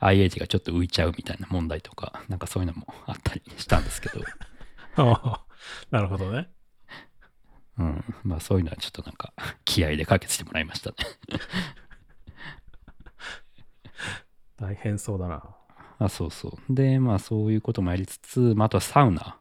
[0.00, 4.20] IH がちょっと浮いちゃうみたいな問題とか、なんかそういうのもあったりしたんですけど、
[5.90, 6.50] なるほどね。
[7.76, 9.32] うん、まあそういうのはちょっとなんか
[9.64, 10.96] 気合で解決してもらいましたね。
[14.56, 15.42] 大変そうだな。
[15.98, 16.74] あそうそう。
[16.74, 19.38] で、まあそういうこともやりつつ、まあ、あとはサウナ。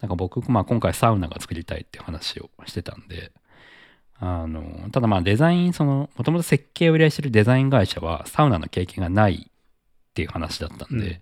[0.00, 3.32] なんか僕、まあ今回サウナが作りたいっていう話をしてたんで、
[4.20, 11.20] あの、ただまあデザイン、その、もともと設計を依頼してるデザイン会社はサウナの経験がないっていう話だったんで、うん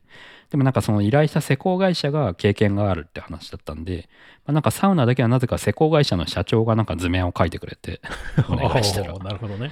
[0.51, 4.09] でもなんかその依頼した施工会社が経験があるって話だったんで、
[4.45, 8.01] まあ、なんかサウナだけはなぜか施工会社の社長がなんか図面を書いてくれて、
[8.49, 9.71] お願いしたらなるほどね。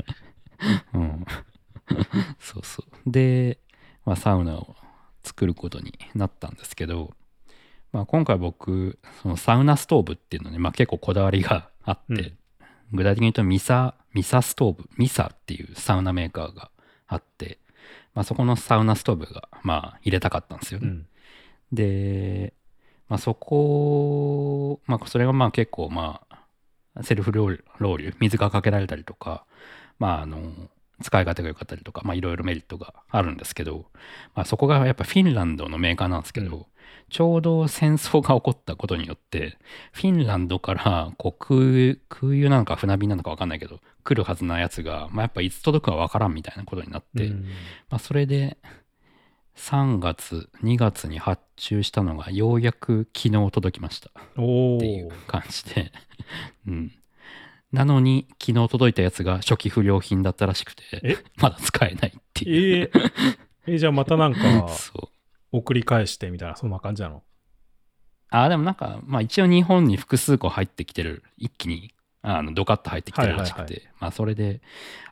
[0.94, 1.24] うん。
[2.40, 3.10] そうそう。
[3.10, 3.58] で、
[4.04, 4.74] まあ、サウナを
[5.22, 7.14] 作ることになったんですけど、
[7.92, 12.38] まあ、今回僕、そのサウナストーブっていうのに、まあ、結構こだわりがあって、うん
[12.92, 16.70] 具体的に言うとミサ、ミサストーブ、ミサっていうサウナメーカーが
[17.06, 17.58] あって、
[18.14, 20.88] まあ、そこのサウナストーブが、まあ、入れたかったんですよね。
[20.88, 21.06] うん。
[21.72, 22.54] で、
[23.08, 29.44] まあ、そこ、まあ、それがまあ結構まあ、セルフロウリュ、水がかけられたりとか、
[29.98, 30.52] まあ、あの、
[31.02, 33.86] 使い勝手が良かったりとか、まあ、いろいろメリットがあるんですけど、
[34.34, 36.64] まあ、そこがやっぱフィンランドのメーカーなんですけど、うん
[37.08, 39.56] ちょうど戦争が起こったことによって、
[39.92, 47.44] フィンランドからこう空空輸なのか船便なのか分かんないけど、来るはずなやつが、まあ、やっぱいつ届くか分からんみたいなことになって、うん。
[47.88, 48.58] まあ、それで
[49.56, 54.10] 3月2月に発注したのがようやく昨日届きました。
[54.36, 55.92] おっていうー感じで、
[56.66, 56.92] うん、
[57.72, 61.16] なのに昨日届いたやつが初期不良品だったらしくてえ？
[61.38, 63.38] まだ使えないっていう、えー。
[63.66, 65.08] えじゃあまたなんか そう
[65.56, 67.22] 送り返してみたいな、そんな感じなの？
[68.30, 74.60] あでもなんか、まあ、一応日本に複数個入ってきてる一気にあのドカッと入ってきてるらしくて、はいはいまあ、それで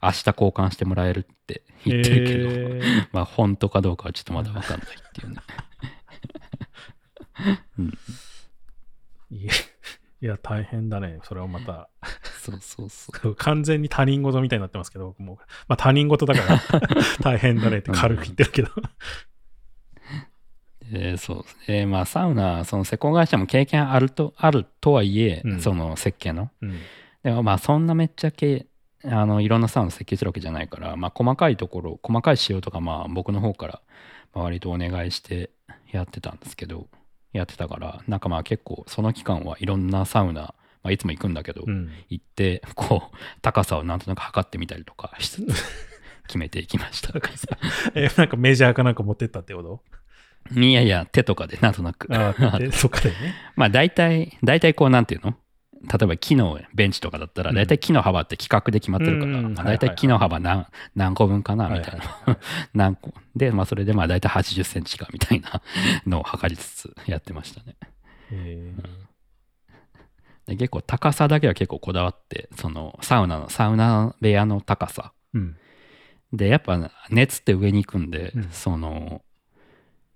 [0.02, 5.36] 明日交換してもらえるって言ってるけど、えー まあ本当かどうかはちょっとまだ分かんないっていうね
[9.30, 9.52] いや
[10.20, 11.18] いや、大変だね。
[11.24, 11.88] それはまた。
[12.42, 15.38] そうそうそう 完全に他人事みたいになってますけど、僕も。
[15.66, 16.60] まあ他人事だから
[17.20, 18.70] 大変だねって軽く言ってるけど。
[20.90, 21.86] えーそうですね。
[21.86, 26.50] まあ、サウナ、その施工会社も経験あると、あるとはいえ、うんその設計の。
[26.60, 26.78] うん。
[27.22, 28.66] でもまあ、そんなめっちゃけ、
[29.04, 33.80] あの、いろんなサウナ設計してるわけじゃないから、まあ、細かいところ、細かい仕様とか、まあ、僕の方から、
[34.34, 35.50] まあ割とお願いして
[35.90, 36.88] やってたんですけど、
[37.32, 41.90] やってたから、なんかまあ結構、その期間はいろんなサウナ、まあ、いつも行くんだけど、うん。
[42.08, 45.64] 行って、こう、高さをなんとなく測ってみたりとかしつつ、
[46.26, 47.12] 決めていきました。
[47.94, 49.80] え、なんかメジャーかなんか持ってったってこと？
[50.50, 52.08] いやいや、手とかでなんとなく。
[52.14, 53.34] ああ、でそっかでね。
[53.56, 55.34] まあ大体、大体こうなんていうの？
[55.84, 62.38] 例えば木のベンチとかだったら、うん大体木の幅って規格で決まってるから、大体木の幅何何個分かなみたいな、
[62.74, 63.12] 何個。
[63.34, 65.60] で、まあそれでまあ大体80センチかみたいな
[66.06, 67.76] のを測りつつやってましたね。
[68.30, 68.74] え
[70.46, 75.12] で結構高さだけは結構こだわって、そのサウナの、サウナ部屋の高さ。
[75.34, 75.56] ーうん。
[76.32, 79.22] で、やっぱ熱って上に行くんで、うんその、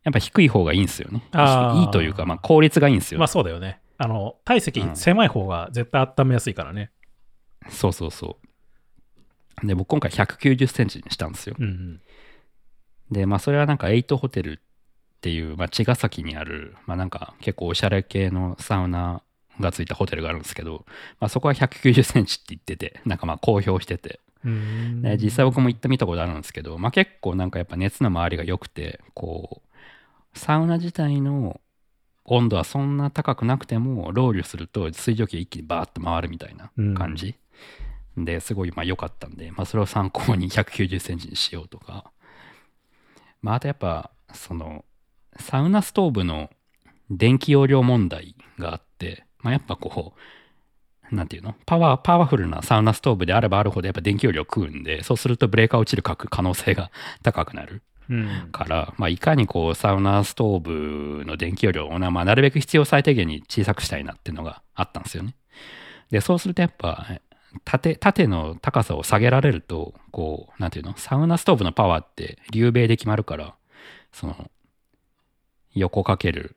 [0.06, 1.20] やっぱ低い方がいいんですよね。
[1.34, 3.18] いいというか、まあ効率がいいんですよ。
[3.18, 3.80] まあそうだよね。
[3.98, 6.92] あの、体積うん狭い方が絶対温めやすいからね。
[7.68, 8.38] そうそうそ
[9.62, 9.66] う。
[9.66, 11.56] で、僕今回190センチにしたんですよ。
[11.58, 12.00] うんうん。
[13.10, 14.56] で、まあそれはなんかエイトホテルっ
[15.20, 19.22] ていう、まあ、茅ヶ崎にある、まあなんか結構おしゃれ系のサウナ
[19.58, 20.84] がついたホテルがあるんですけど、
[21.18, 24.20] まあそこは190センチって言ってて、なんかまあ公表してて、
[25.02, 29.65] で実際僕も行ってみたことあるんですけど、まあ結構なんかやっぱ熱の回りが良くて、こう、
[30.36, 31.60] サウナ自体の
[32.24, 37.36] 温度はそんな高くなくても、ロウリュすると水蒸気が一気にバーッと回るみたいな感じ。
[38.16, 42.10] ですごいまあ良かったんで、まあ、それを参考に190センチにしようとか、
[43.42, 44.86] まあ、あとやっぱその
[45.38, 46.48] サウナストーブの
[47.10, 50.14] 電気容量問題があって、まあ、やっぱこ
[51.12, 51.54] うなんていうの？
[51.66, 56.90] パワーパワフルなサウナストーブであればあるほどやっぱ電気容量食うんでそうするとブレーカー落ちる可能性が
[57.22, 57.82] 高くなるうん。
[58.52, 65.34] から、まあ、いかにこうサウナストーブの電気容量をな,、まあ、なるべく必要最低限に小さくしたいなっていうのがあったんですよね。
[66.10, 67.06] でそうするとやっぱ
[67.64, 70.96] 縦縦の高さを下げられるとこうなんていうの？
[70.96, 73.54] サウナストーブのパワーって流米で決まるから
[74.12, 74.50] その
[75.74, 76.56] 横かける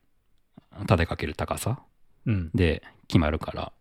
[0.87, 1.79] 縦かける高さ
[2.25, 2.51] うん。
[2.53, 3.71] で決まるから、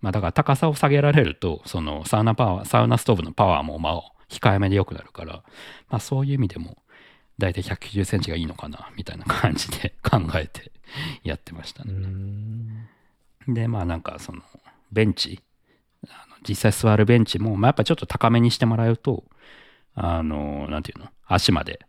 [0.00, 5.42] まあ、だから高さを下げられるとそのサウナパワーサウナストーブのパワーもまあ控えめで良くなるから、
[5.88, 6.78] まあ、そういう意味でも
[7.42, 10.72] 大体190センチがいいのかなみたいな感じで 考えて
[11.24, 11.92] やってましたね。
[11.92, 12.88] ん。
[13.48, 14.42] でまあなんかその
[14.90, 15.40] ベンチ
[16.08, 19.24] あの実際座るベンチも、まあ、やっぱちょっと高めにしてもらうと
[19.94, 21.80] あの、なんていうの、足まで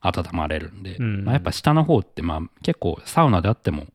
[0.00, 3.86] 温まれるんで、うんまあ、やっぱ下の方って、まあ結構サウナであっても、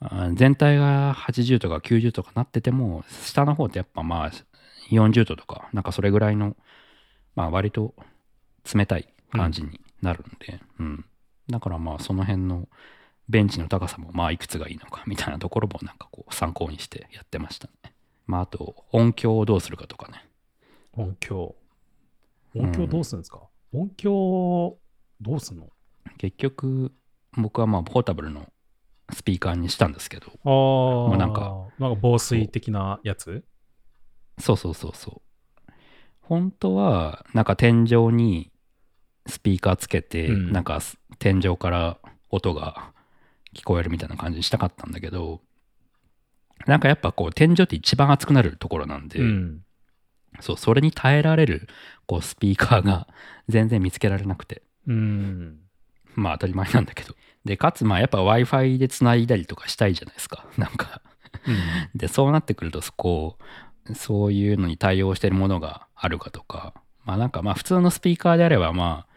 [0.00, 4.30] あ全体が80とか90とかなってても、下の方ってやっぱまあ
[4.90, 6.56] 40度とか、なんかそれぐらいの、
[7.34, 7.94] まあ割と
[8.72, 11.04] 冷たい感じになるんで、うん。
[11.48, 12.68] だからまあその辺の
[13.28, 17.94] ベンチの高さもまあいくつがいいのかみたいなところもなんかこう参考にしてやってましたね。
[18.26, 20.28] まああと音響をどうするかとかね。
[20.92, 21.54] 音響。
[22.54, 23.40] 音響どうするんですか、
[23.72, 24.76] 音響
[25.20, 25.68] どうすんの？
[26.18, 26.92] 結局
[27.36, 28.52] 僕はまあポータブルの
[29.12, 33.44] スピーカーにしたんですけど、ああ、うなんか、なんか防水的なやつ？
[34.38, 35.22] そうそうそうそ
[35.68, 35.72] う。
[36.22, 38.50] 本当はなんか天井に
[39.30, 40.80] スピーカーつけて、うんなんか
[41.18, 41.98] 天井から
[42.30, 42.92] 音が
[43.54, 45.40] 聞こえるみたいな感じにしたかったんだけど、
[46.66, 49.64] なんかやっぱこう天井って一番熱くなるところなんで、うん。
[50.40, 51.68] そう、それに耐えられる
[52.06, 53.08] こうスピーカーが
[53.48, 55.58] 全然見つけられなくて、うん。
[56.14, 57.14] まあ当たり前なんだけど。
[57.44, 60.46] で、かつまあやっぱ Wi-Fi で繋いだりとかしたいじゃないですか。
[60.56, 61.02] なんか。
[61.94, 63.38] で、そうなってくると、こ
[63.88, 66.74] う、そういうのに対応してるものがあるかとか、
[67.04, 69.09] まあなんかまあ普通のスピーカーであればまあ、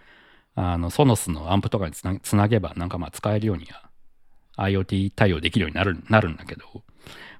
[0.55, 3.89] あの、ソノスのアンプとかにつなつなげばなんかまあ使えるようには
[4.57, 6.65] IoT 対応できるようになるなるんだけど、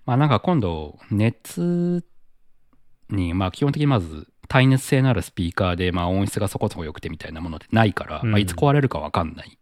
[0.05, 2.03] まあなんか今度熱
[3.09, 9.57] にまあ基本的にまず耐熱性のあるスピーカーでまあ音質がそこそこ良くてみたいなものってないから、うんまあいつ壊れるかわかんない。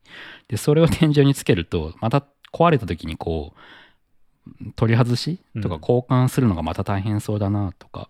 [0.48, 8.10] で、それを天井につけると、また壊れた時にこう、取り外しとかうん交換するのがまた大変そうだなとか、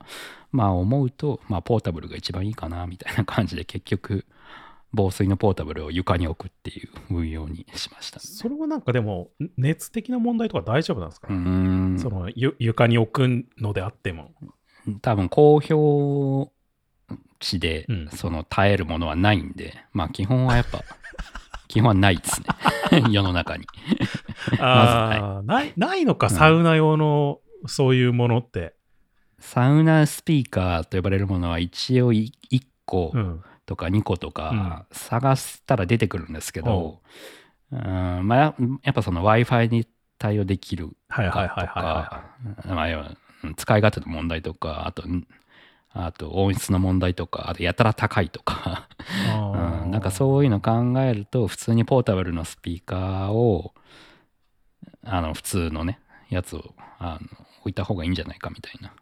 [0.51, 4.25] まあ思うと、まあポータブルが一番いいかなみたいな感じで結局、
[4.93, 8.19] 防水のポータブルを床に置くっていう運用にしました。
[8.19, 11.35] それはなんかでも、熱的な問題とか大丈夫なんですか、うー
[11.95, 11.99] ん。
[11.99, 14.31] そのゆ床に置くのであっても。
[15.01, 16.51] 多分公表
[17.39, 20.83] 地でうんその耐えるものはないんで、まあ基本はやっぱ
[21.67, 22.47] 基本はないですね
[23.11, 23.65] 世の中に
[24.59, 28.73] ああ、ない、ないのか、うんサウナ用のそういうものって。
[29.39, 32.31] サウナスピーカーと呼ばれるものは一応1
[32.85, 33.41] 個うん。
[33.71, 36.99] とか2個とか探したら出てくるんですけど、
[37.71, 37.77] う。
[37.77, 42.23] んまあややっぱその Wi-Fi に対応できるかとか、
[43.55, 45.25] 使い勝手の問題とか、あと、ん
[45.93, 48.89] あと音質の問題とか、あとやたら高いとか、
[49.85, 53.73] うん、なんかそういうの考えると、普通にポータブルのスピーカーを、
[55.05, 58.93] あの、普通のね、やつをあの置いた方がいいんじゃないかみたいな。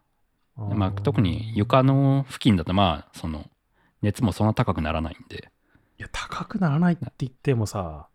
[0.75, 3.49] まあ、特に床の付近だと、まあ、その、
[4.01, 5.51] 熱もそんな高くならないんで、
[5.97, 8.07] いや、高くならないって言ってもさ、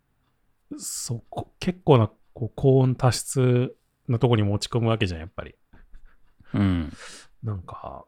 [0.79, 3.77] そこ結構なこう高温多湿
[4.09, 5.55] のとこに持ち込むわけじゃん、やっぱり。
[6.55, 6.93] うん。
[7.43, 8.05] なんか、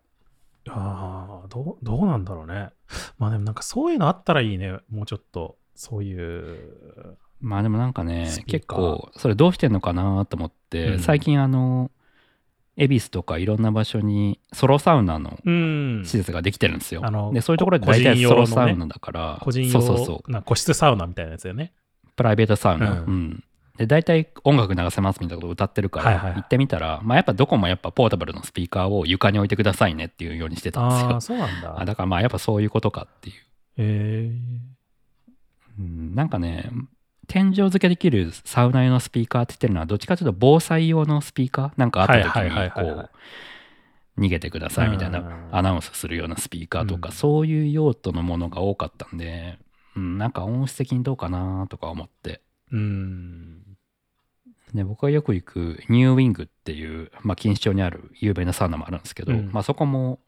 [0.68, 2.70] ああ、どう、どうなんだろうね。
[3.18, 4.78] まあでもなんかそういうのあったらいいね。
[4.90, 7.18] もうちょっと、そういう。
[7.40, 11.90] まあでもなんかね結構、それどうしてんのかなと思って、うん最近あの、
[12.76, 16.02] 恵比寿とかいろんな場所にソロサウナのうん。
[16.04, 17.02] 施設ができてるんですよ。
[17.32, 20.30] で、そういうところでこ大体ソロサウナだから、個人用そうそうそう。
[20.30, 21.72] な個室サウナみたいなやつだよね。
[22.16, 23.00] プライベートサウナ。
[23.00, 23.44] ううんん。
[23.78, 31.20] で、大体音楽流せますみたいなことを歌ってるから、行ってみたら、まあやっぱどこもやっぱポータブルのスピーカーを床に置いてくださいねっていうようにしてたんですよああ、。
[31.20, 31.80] そうなんだ。
[31.80, 33.36] あだからまあやっぱそういうことかっていう。
[33.78, 34.32] え
[35.78, 36.70] うん、なんかね、
[37.28, 43.10] 天井付けできるサウナ用のスピーカーって言ってるのは、どっちかというと防災用のスピーカーなんかあった時にこう
[44.18, 49.58] 逃げてくださいみたいなうんアナウンスするようなスピーカーとか、うんそういう用途のものが多かったんで、
[49.96, 52.40] うん、なんか音質的にどうかなとか思って。
[52.72, 53.62] ー、うん。
[54.74, 60.18] で僕がよく行くニューウィングっていう、まあ、錦糸町にある有名なサウナもあるんですけど、うんまあ、そこも、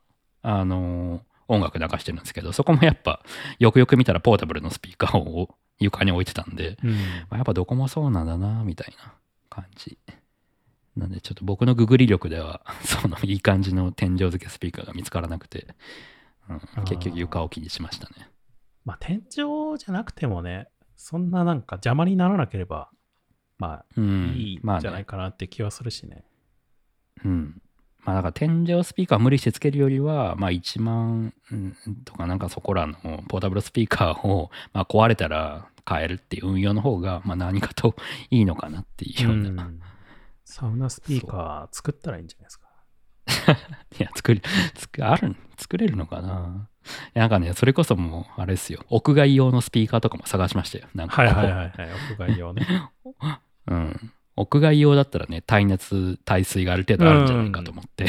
[0.42, 3.22] あのー音楽流してるんですけどそこもやっぱ
[3.58, 6.90] よくよく見たらポータブルのスピーカーを床に置いてたんで、うん。
[6.90, 6.98] ま
[7.30, 9.14] あ、やっぱどこもそうなんだなみたいな
[9.48, 9.98] 感じ。
[10.96, 15.74] なんでちょっと僕のググり力では そのいい感じの天井付けスピーカーが見つからなくて、
[16.48, 16.84] うんー。
[16.84, 18.28] 結局床置きにしましたね。
[18.84, 22.90] まあ天井じゃなくてもね、そんななんか邪魔にならなければ、
[23.58, 24.34] まあうん。
[24.36, 24.82] いいんまあね。
[24.82, 26.24] じゃないかなって気はするしね。
[27.24, 27.62] うん。
[28.04, 31.74] まあだから天井スピーカー無理してつけるよりは、まあ1万うん
[32.04, 32.94] とかなんかそこらの
[33.28, 37.94] ポータブルスピーカーを、まあ、壊れたら変えるっていう運用の方が、まあ何かと
[38.30, 39.64] いいのかなっていうような。
[39.64, 39.80] うん
[40.50, 42.68] サウナスピーカー作ったらいいんじゃないですか。
[44.00, 44.40] いや、作り、
[44.74, 46.68] 作ある、作れるのかな。
[47.12, 48.82] なんかね、それこそもう、あれですよ。
[48.88, 50.88] 屋外用のスピーカーとかも探しましたよ。
[50.94, 51.70] なんかはいはいはいはい、
[52.12, 52.66] 屋外用ね。
[53.68, 54.12] うん。
[54.38, 58.06] 屋外用だったらね、耐熱、耐水がある程度あるんじゃないかと思って。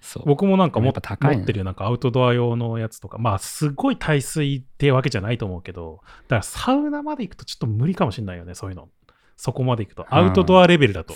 [0.00, 0.24] そう。
[0.26, 8.88] 僕もなんかもやっぱ高いね持ってるよなんかアウトドア用のやつとか、まあすごい耐水ってわけじゃないと思うけど、だからサウナまで行くとちょっと無理かもしれないよね、そういうの。
[9.36, 10.06] そこまで行くと。
[10.10, 11.14] アウトドアレベルだと。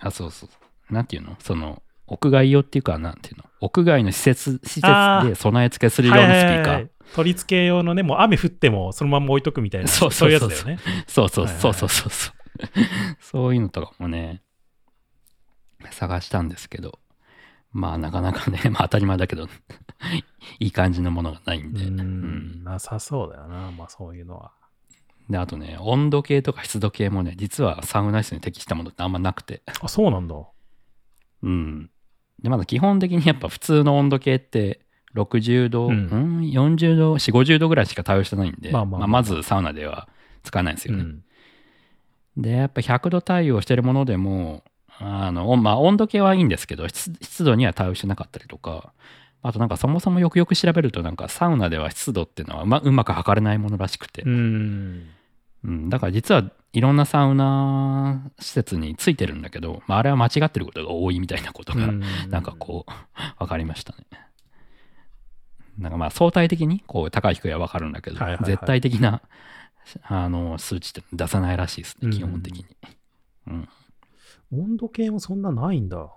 [0.00, 0.92] あ、そうそう。
[0.92, 1.36] なんていうの？
[1.40, 3.44] その、屋外用っていうか、なんていうの？
[3.60, 4.86] 屋外の施設、施設
[5.28, 6.88] で備え付けする用のスピーカー。
[7.14, 10.82] 取り付け用のね、もう雨降ってもそのまま置いとくみたいな、そうそうそういうやつだよね。
[11.06, 12.35] そうそうはいはいそうそうそう
[13.20, 13.54] そう。
[13.54, 14.42] いうのとかもね、
[15.90, 16.98] 探したんですけど、
[17.72, 19.48] まあなかなかね、 まあ当たり前だけど、
[20.58, 21.84] いい感じのものがないんで。
[21.84, 24.52] ううんん、なさそうだよな、まあそういうのは。
[25.28, 29.62] で、あとね、温度計とか湿度計もね、実はサウナ室に適したものってあんまなくて。
[29.80, 30.36] あ、そうなんだ。
[31.42, 31.90] うん。
[32.42, 34.80] で、まだ基本的にやっぱ普通の温度計って、
[35.14, 36.40] 60度、ううん？
[36.40, 40.08] ん、40度、4、50度ぐらいしか対応してないんで、まあまあまあまあまずサウナでは
[40.42, 41.02] 使わないんですよね。
[41.02, 41.24] うん。
[42.36, 44.62] で、やっぱ100度対応してるものでも、
[44.98, 48.92] あの、まあ、温度計はいいんですけど、湿湿度には対応してなかったりとか、
[49.42, 55.08] あとなんかそもそもよくよく調べると、なんかサウナでは湿度っていうのはうまうまく測れないものらしくて、うん。
[55.64, 61.86] うん、だから実はいろんなサウナ施設についてるんだけど、まあ、あれは間違ってることが多いみたいなことが、
[62.28, 62.92] なんかこう、
[63.38, 64.04] 分かりましたね。
[65.78, 69.20] なんかまあ相対的にこう高い低いは分かるんだけど、絶対的な
[70.02, 72.66] あの数値って出さないらしいですね、うん基本的に。
[73.48, 73.68] うん、
[74.52, 76.12] 温度計もそんなないんだ。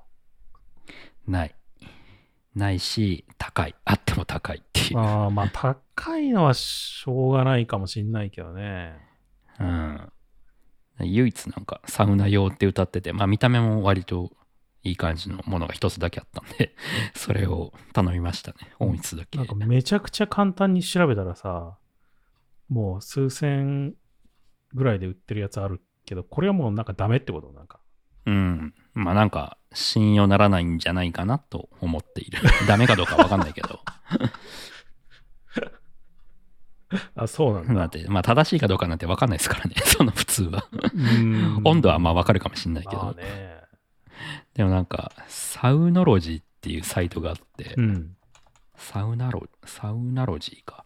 [1.27, 1.55] ない。
[2.55, 3.75] ないし、高い。
[3.85, 4.99] あっても高いっていう。
[4.99, 8.95] ああ、まあ高いのはしょうがないかもしんないけどね。
[9.59, 10.11] うん、
[11.01, 14.31] 唯一なんかサウナ用って歌ってて、まあ見た目も割と
[14.83, 16.73] いい感じのものが一つだけあったんで、
[17.13, 18.57] それを頼みましたね。
[18.79, 19.37] 音質だけ。
[19.37, 21.77] なんかめちゃくちゃ簡単に調べたらさ、
[22.69, 23.95] もう数千
[24.73, 27.51] ぐらいで売ってるやつあるけど、これはもうなんかダメってこと？
[27.51, 27.79] なんか。
[28.25, 28.73] うん。
[28.93, 32.39] まあなんか信用ならないんじゃないかなと思っている。
[32.67, 33.79] ダメかどうかわかんないけど。
[37.15, 37.73] あ、そうなんだ。
[37.73, 39.75] だって、まあ正しいかどうかなんてわかんないですからね。
[39.85, 40.67] その普通は。
[40.93, 43.03] うん温度はまあわかるかもしれないけど。
[43.03, 43.59] まあね。
[44.53, 48.15] でもなんか、サウノロジーっていうサイトがあって、うん。
[48.75, 50.85] サウナロ、サウナロジーか。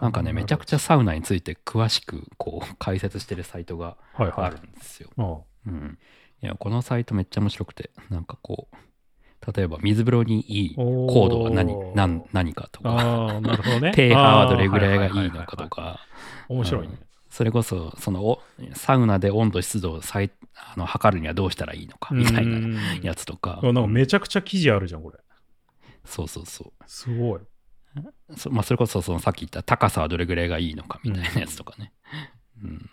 [0.00, 0.76] なんかね、めちゃくちゃ。
[0.76, 3.96] ゃサウナについて詳しくこう 解説してるサイトが。
[4.14, 5.10] あるんですよ。
[5.18, 5.98] あうん。
[6.42, 8.76] いや、このサイトめっちゃ面白くて、なんかこう、
[9.56, 13.92] 例えば水風呂にいいおーコードは何何何かとか、なるほどね。
[13.96, 15.68] ペーハーはどれぐらいがいいのかと。
[15.68, 16.00] か、
[16.48, 16.98] 面白いね。
[17.28, 18.42] それこそ、そのお
[18.74, 25.18] サウナで温度湿度を最あの測るにはどうしたらいいのかみたいななやつとか、なんかめちゃくちゃ記事あるじゃん、これ。
[26.04, 26.84] そうそうそう。
[26.86, 27.40] すごい。
[28.36, 31.92] そまあ、それこそそのさっき言った高さはどれぐらいがいいのかみたいなやつとかね。
[32.62, 32.90] うん。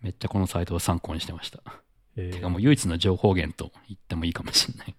[0.00, 1.60] めっちゃこのサイトを参考にしてました。
[2.16, 4.94] えーてかもう唯一の情報源と言ってもいいかもしれない。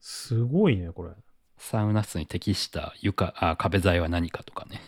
[0.00, 1.10] すごいね、これ。
[1.56, 4.80] サウナ室に適した床あ壁材は何かとかね。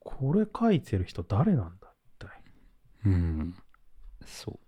[0.00, 2.42] これ書いてる人誰なんだ一体。
[3.06, 3.54] うん。
[4.26, 4.58] そう。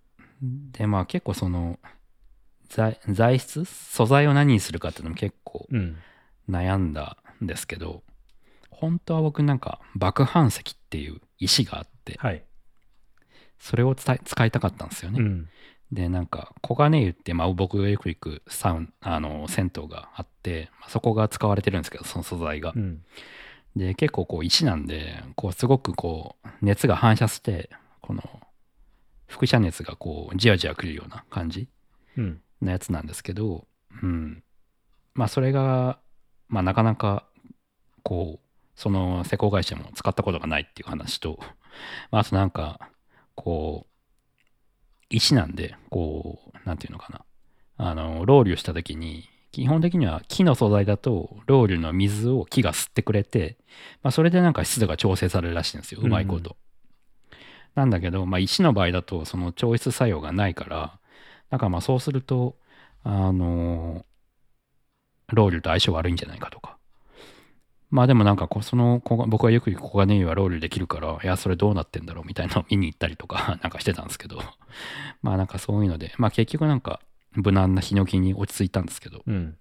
[0.71, 1.79] で、まあ結構その
[2.69, 3.65] 材材質？
[3.65, 5.97] 素材を何にするかっていうのも結構うん。
[6.49, 8.03] 悩んだんですけど、
[8.69, 12.43] 本当は僕なんか爆反石っていう石があって、はい。
[13.59, 15.19] それを使いたかったんですよね。
[15.19, 15.49] うん。
[15.91, 22.79] で、なんか、黄金湯って、まあ、僕がよく行くサウン、あの、銭湯があって、まあ、そこが使われてるんですけど、その素材がう。
[22.79, 23.03] ん。
[23.75, 27.69] で、結構こう、石なんで、こう、すごくこう、熱が反射して、
[28.01, 28.23] この、
[29.27, 31.67] 輻射熱がこう、じわじわくるような感じ
[32.17, 32.41] うん。
[32.61, 33.67] のやつなんですけど、
[34.01, 34.43] うん。
[35.13, 35.99] まあ、それが、
[36.51, 37.25] まあ、なかなか、
[38.03, 41.39] こう、その施工会社も使ったことがないっていう話と、
[42.11, 42.91] まあ、あとなんか、
[43.35, 47.25] こう、石なんで、こう、なんていうのかな。
[47.77, 53.57] あの、ロウリュした時に、基本的には木の素材だと、ロウリュの水を木が吸ってくれて、
[54.03, 56.01] まあ、それでなんか湿度が調整されるらしいんですよ。
[56.01, 56.57] うまいこと。
[57.75, 60.99] なんだけど、まあ、石の場合だと、その調湿作用がないから、
[61.49, 62.57] だからまあそうすると、
[63.03, 64.05] あの
[65.31, 66.77] ロウリュと相性悪いんじゃないかとか。
[67.91, 74.41] まあでもなんかこう、その、こ僕がよく行く黄金湯はロウリュできるから、いや、それどうなってんだろうみたいなのを見に行ったりとか、 なんかしてたんですけど、
[75.21, 77.01] まあなんかそういうので、まあ結局なんか、
[77.33, 79.57] 無難なヒノキに落ち着いたんですけど、うん。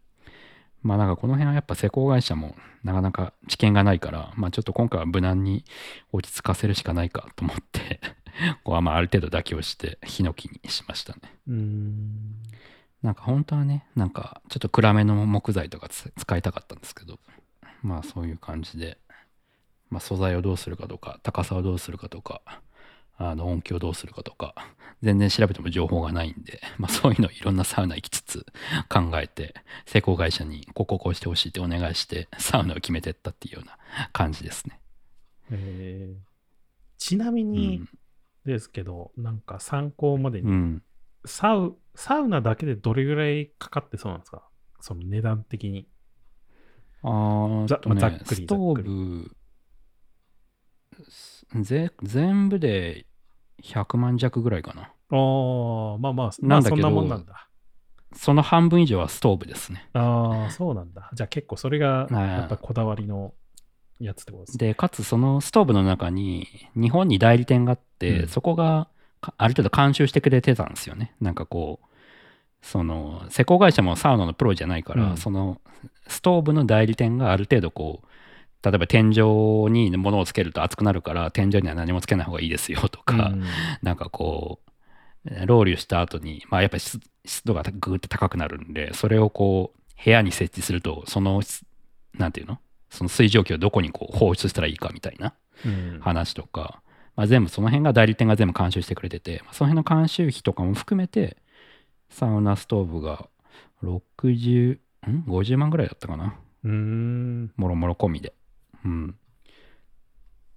[0.83, 2.55] まあなんかこの辺はやっぱ施工会社も
[2.85, 5.65] なかなか知見がないから、まあちょっと今回は無難に
[6.13, 8.01] 落ち着かせるしかないかと思って、
[8.63, 11.21] ここはまあある程度妥協してヒノキにしましたね。
[11.49, 12.37] うーん。
[13.03, 17.19] なんか本当はね、なんかちょっと暗めの木材とかつ使いたかったんですけど、
[17.83, 18.99] まあそういう感じで、
[19.89, 22.43] まあ素材をどうするかとか、高さをどうするかとか、
[23.23, 24.55] あの音響どうするかとか
[25.03, 28.47] 全然調べても情報がないんで、まあ、そういうのいろんなサウナ行きつつ
[28.89, 33.77] 考えて施工会社にこここうしてほしいってお願いしてサウナを決めてったっていうような
[34.15, 34.81] 感じですね。
[35.51, 36.31] えー。
[36.97, 37.89] ちなみうにん。
[38.47, 40.83] ですけど、なんか参考までに、うん、
[41.25, 44.49] サウサウナだけでどれぐらいかかってそうなんですか？
[44.81, 45.89] その値段的に。
[47.03, 49.37] あーざとねざっくりストーブ
[51.63, 53.07] ぜ全部で
[53.63, 54.83] 100万弱ぐらいかな。
[54.83, 57.49] ああ、まあまあ、まなんだけどあそんなもんなんだ。
[58.13, 59.89] その半分以上はストーブですね。
[59.93, 61.11] ああ、そうなんだ。
[61.13, 63.35] じゃあ結構それがはいやっぱこだわりの
[63.99, 64.69] やつってことですね。
[64.69, 68.91] で、かつそのストーブの中に日本に代理店があって、うんそこがか
[69.21, 71.15] ある程度監修してくれてたんですよね。
[71.21, 71.87] なんかこう、
[72.63, 75.17] その施工会社もサウナのプロじゃないから、うん。
[75.17, 75.61] その
[76.09, 78.07] ストーブの代理店がある程度こう、
[78.63, 83.45] 例えば天井に物をつけると熱くなるから天井には何もつけない方がいいですよとか、うん。
[83.83, 91.43] なんかこう、ロウリュした後に、まあやっぱり湿湿度がぐーって高くなるんで、それをこう、部屋に設置すると、その、
[92.19, 92.59] なんていうの？
[92.89, 96.01] その水蒸気をどこにこう放出したらいいかみたいなうん。
[96.01, 96.83] 話とか、
[97.17, 101.37] まあ、全部その辺が代理店が全部監修してくれてて、まあその辺の監修費とかも含めて、
[102.09, 103.29] サウナストーブが
[103.83, 106.35] 60、ん ?50 万ぐらいだったかな？
[106.65, 107.53] うーん。
[107.57, 108.35] もろもろ込みで。
[108.85, 109.15] うん。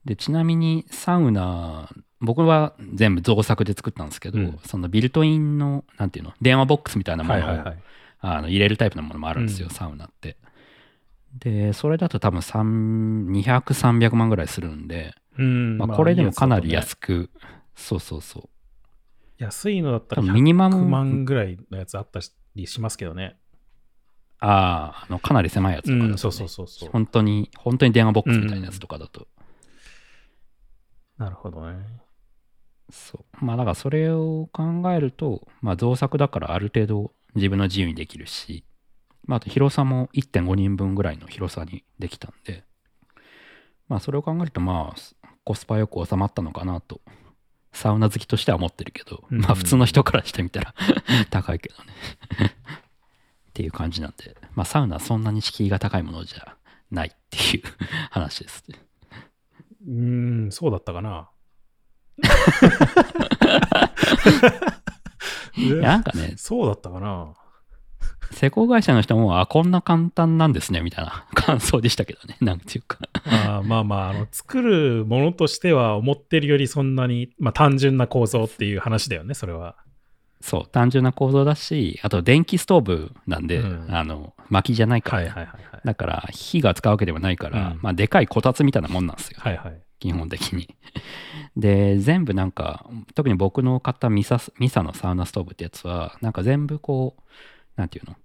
[0.05, 1.89] で、ちなみにサウナ、
[2.19, 7.77] 僕は全部造作で作ったんですけど、うんそのビルトインの、なんていうの、電話ボックスみたいなものを、はいはいはい。
[8.25, 10.37] あの入れるタイプのものもあるんですよ、うんサウナって。
[11.39, 17.29] で、それだと多分3 200、300万ぐらいするんで、うんまあ、これでもかなりいいやつ安く、
[17.75, 18.49] そうそうそう。
[19.37, 22.19] 安いのだったら多分ミニマ100ム、万ぐらいのやつあった
[22.55, 23.37] りしますけどね。
[24.39, 26.89] ああ、あのかなり狭いやつとかだと、ねうん、そうそうそうそう。
[26.89, 29.27] 本当に、本当に電話ボックスみたいなやつとかだと。
[31.17, 31.77] なるほどね。
[32.91, 33.45] そう。
[33.45, 38.65] まあだからそれを考えると、まあ造作だからある程度自分の自由にできるし、
[39.25, 42.63] まああと広さも1.5人分ぐらいの広さにできたんで、
[43.87, 44.99] まあそれを考えるとまあ
[45.43, 47.01] コスパよく収まったのかなと、
[47.71, 50.73] サウナ好きとしては思ってるけど、うんまあ普通の人からしてみたら
[51.29, 51.91] 高いけどね。
[53.49, 56.57] っていう感じなんで、まあサウナはそんなに敷居が高いものじゃ
[56.89, 57.63] ないっていう
[58.09, 58.79] 話ですね。
[59.87, 61.29] うーん、そうだったかな。
[65.55, 67.33] いやなんかね、そうだったかな。
[68.31, 72.37] 施工会社の人も、あ、こんな簡単なんですね、みたいな 感想でしたけどね。
[72.41, 72.97] なんていうか。
[73.25, 79.75] あーまあまああの、作るものとしては思ってるよりそんなに、まあ、単純な構造っていう話だよね、それは。
[80.41, 85.81] そう、単純な構造だし、あと電気ストーブなんで、うんあの、薪じゃないから、はいねはいはいはい。
[85.85, 89.37] だから、火が使うわけではないから、うんまあ、でかいこたつみたいなもんなんですよ。
[89.39, 89.81] はいはい。
[89.99, 90.75] 基本的に。
[91.55, 92.85] で、全部なんか、
[93.15, 97.21] 特に僕の買ったミサミサのサウナストーブってやつは、なんか全部こう、
[97.75, 98.15] なんていうの？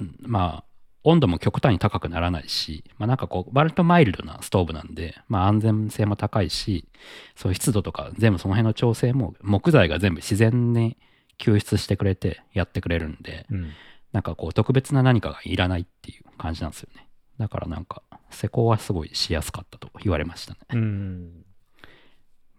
[0.00, 0.64] うんまあ、
[1.04, 6.88] 温度も極端に高くならないし、まあなんかこう、割とマイルドなストーブなんで、まあ安全性も高いし、
[7.36, 10.96] そういう湿度とか全部その辺の調整も木材が全部自然に
[11.38, 13.70] 救出してくれてやってくれるんで、うん。
[14.12, 17.08] なんかこう特別な何かがいらないっていう感じなんですよね。
[17.38, 20.60] だからなんか施工はすごいしやすかったと言われましたね。
[20.72, 21.44] うん。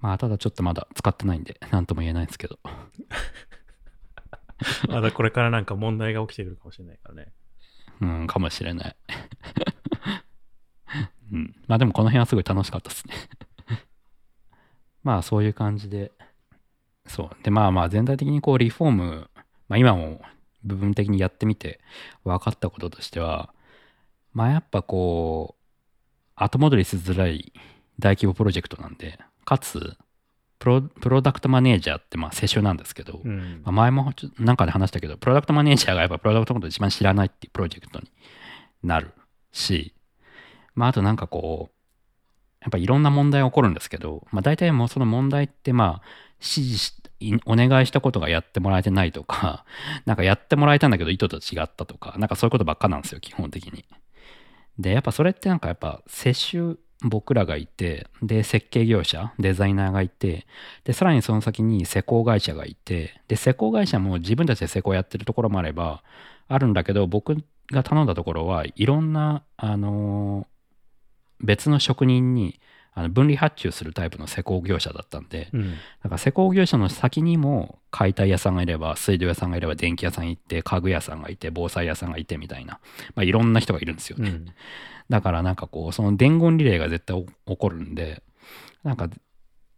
[0.02, 2.60] まあただちょっとまだ使ってないんで何とも言えないんですけど。
[4.88, 7.34] まだこれからなんか問題が起きてくるかもしれないからね。
[8.02, 8.96] うん、かもしれない。
[11.32, 11.56] うん。
[11.68, 13.14] まあでもこの辺はすごい楽しかったですね。
[15.04, 16.12] まあそういう感じで。
[17.08, 17.44] そう。
[17.44, 19.30] でまあまあ全体的にこうリフォーム、
[19.68, 20.22] まあ今も
[20.64, 21.80] 部分的にやってみて
[22.24, 23.54] 分かったこととしては、
[24.34, 25.62] まあやっぱこう、
[26.36, 27.54] 後戻りしづらい
[28.00, 29.98] 大規模プロジェクトなんで、かつ、
[30.60, 38.10] プロプロダクトマネージャーってまあ世襲なんですけど、うんまあ、前もなんかで話したけど、プロダクトマネージャーがやっぱプロダクトのことを一番知らないっていうプロジェクトに
[38.84, 39.12] なる
[39.52, 39.94] し、
[40.74, 41.76] まああとなんかこう、
[42.62, 46.02] やっぱいろんな問題が起こるんですけど、まあ大体もうその問題ってまあ
[46.40, 49.66] 指示し、いお願いしたことがやってもらえてないとか、
[50.06, 53.86] なんかやってもらえたんだけど意図と違ったとか、なんかそういうことばっかなんですよ、基本的に。
[54.78, 56.76] で、やっぱそれってなんかやっぱ接種
[57.08, 60.46] 僕らがいて、で、設計業者、デザイナーがいて、
[60.84, 66.04] で、さらにその先に施工会社がいて、で、施工会社も自分たちで施工やってるところもあれば、
[66.48, 67.38] あるんだけど、僕
[67.72, 70.56] が頼んだところはいろんな、あのー
[71.42, 72.60] 別の職人に
[72.94, 75.72] あの分離発注するタイプの施工業者だったんで、うん。
[75.72, 82.80] だから施工業者の先にも解体屋さんがいれば、水道屋さんがいれば、電気屋さんいて、家具屋さんがいて、防災屋さんがいてみたいな、
[83.14, 84.30] まあ、いろんな人がいるんですよね。
[84.30, 84.46] うん。
[85.10, 88.24] だからなんかこう、その伝言リレーが絶対起こるんで、
[88.84, 89.10] なんか、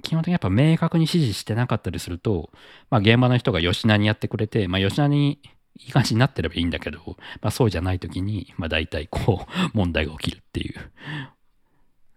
[0.03, 2.51] 基本的にやっぱ明確に指示してなかったりすると、
[2.89, 5.39] まあ、現場の人が吉田にやってくれて、まあ、吉田に
[5.79, 6.99] いい感じになってればいいんだけど、
[7.41, 10.91] まあ、そうじゃない時に、まあ、大体こう 問題が起きるっていう。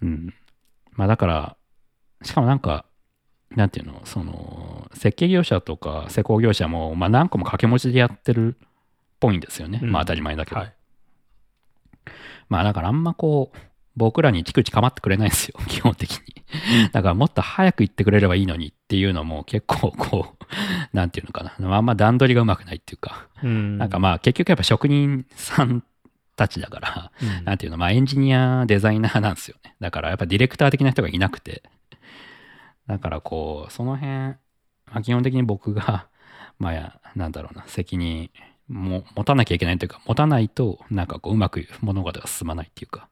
[0.03, 0.35] うん。
[0.93, 1.57] まあだから、
[2.23, 2.87] しかもなんか、
[3.51, 8.69] なんていうの、その、設計業者とか施工業者も、まあ何個も掛け持ちでやってるっ
[9.19, 9.81] ぽいんですよね。
[9.83, 10.61] うんまあ当たり前だけど。
[10.61, 10.75] はい。
[12.51, 13.59] まあだからあんまこう、
[13.97, 16.19] 僕らにチクチ構ってくれないんですよ、 基本的に。
[16.93, 20.45] だからもっと早く言ってくれればいいのにっていうのも結構こう、
[20.93, 21.77] なんていうのかな。
[21.77, 25.83] あんま段取りがうまくないっていうか、うんなんかまあ結局やっぱ職人さん
[26.37, 29.77] たちだから、うんなんていうの、まあエンジニア、デザイナーなんですよね。
[29.81, 31.63] だからやっぱディレクター的な人がいなくて。
[32.87, 34.37] だからこう、その辺、ま
[34.95, 36.09] あ、基本的に僕が、
[36.59, 38.31] まあ、なんだろうな、責任
[38.71, 43.09] も持たなきゃいけないというか、持たないと、なんかこう、うまく物事が進まないっていうか。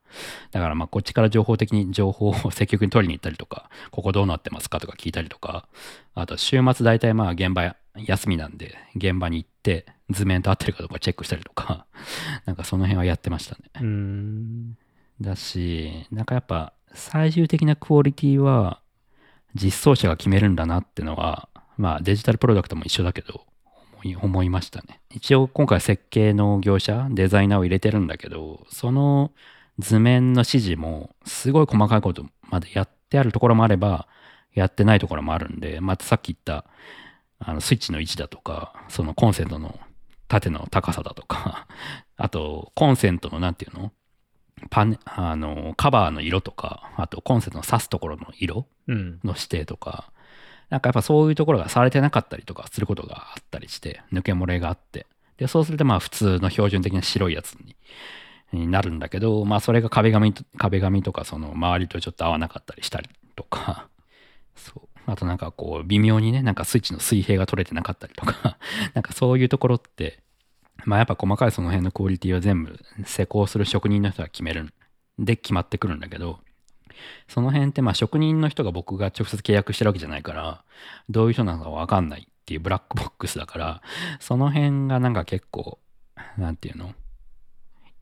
[0.52, 5.68] だからまあこっちから情報的に情報を積極に取りに行ったりとか、ここどうなってますかとか聞いたりとか、
[6.14, 11.86] あと週末大体まあ現場休みなんで、現場に行って図面と合ってるかどうかチェックしたりとか、
[12.46, 13.62] なんかその辺はやってましたね。
[13.80, 14.78] うん。
[15.20, 18.80] だし、なんかやっぱ最終的なクオリティは
[19.54, 23.44] 実装者が決めるんだなってのは、まあデジタルプロダクトも一緒だけど、
[24.04, 25.00] 思い思いましたね。
[25.10, 29.32] 一応今回設計の業者、デザイナーを入れてるんだけど、その
[29.78, 34.08] 図面の指示もすごい細かいことまでやってあるところもあれば、
[34.54, 36.64] やってないところもあるんで、またさっき言った
[37.38, 39.78] あのスイッチの位置だとか、そのコンセントの
[40.28, 41.66] 縦の高さだとか、
[42.16, 43.92] あとコンセントのなんていうの？
[44.70, 49.20] パネあのカバーの色とか、あとコンセントの挿すところの色うん。
[49.22, 50.10] の指定とか、
[50.70, 55.06] なんかやっぱそういうところがされてなかったりとかすることがあったりして、抜け漏れがあって、
[55.38, 57.56] で、そうするとまあ普通の標準的な白いやつ
[58.52, 63.88] になるんだけど、まあそれが壁紙と壁紙とかその周りとちょっと合わなかったりしたりとか、
[64.56, 64.88] そう。
[65.06, 68.58] あとなんかこう微妙にね、なんかスイッチの水平が取れてなかったりとか、
[68.92, 70.18] なんかそういうところって、
[70.84, 74.72] まあやっぱ細かいその辺のクオリティは全部施工する職人の人が決めるん
[75.18, 76.40] で決まってくるんだけど、
[77.28, 80.64] その辺ってまあ職人の人が僕が直接契約してるわけじゃないから、
[81.08, 83.82] どういう人なのかわかんないっていうブラックボックスだから、
[84.20, 85.78] その辺がなんか結構、
[86.36, 86.94] なんていうの？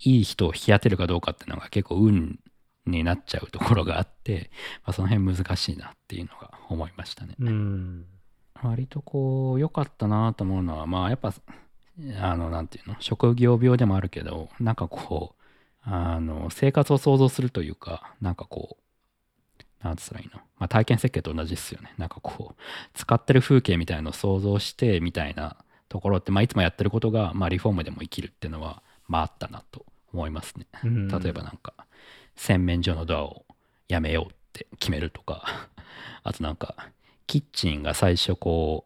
[0.01, 2.38] いい人を引き当てるかどうかっていうのが結構運
[2.84, 4.51] になっちゃうところがあって、
[4.84, 7.34] まあ、その辺難しいなっていうのが思いましたね。
[7.40, 8.05] うん。
[8.62, 11.32] 割とこう良かったなと思うのはまあやっぱ
[12.20, 12.97] あのなんていうの？
[13.01, 15.42] 職業病でもあるけどなんかこう
[15.82, 18.82] あの生活を想像するというかなんかこう
[19.82, 21.94] なんつったらいいの、まあ、体験設計と同じですよね。
[21.98, 22.62] なんかこう
[22.94, 25.56] 使ってる風景みたいのを想像してみたいな
[25.88, 30.66] ところって、まあ、いつもやってることが、まあ、リフォームでも生きるっていうのはまああったなと思いますね。
[30.84, 31.08] うん。
[31.08, 31.72] 例えばなんか
[32.36, 33.44] 洗面所のドアを
[33.88, 35.68] やめようって決めるとか
[36.22, 36.74] あとなんか
[37.26, 38.84] キッチンが最初こ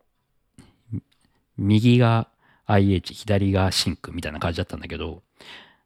[0.93, 0.97] う
[1.57, 2.29] 右が
[2.67, 5.23] IH 左がシンクみたいな感じだったんだけど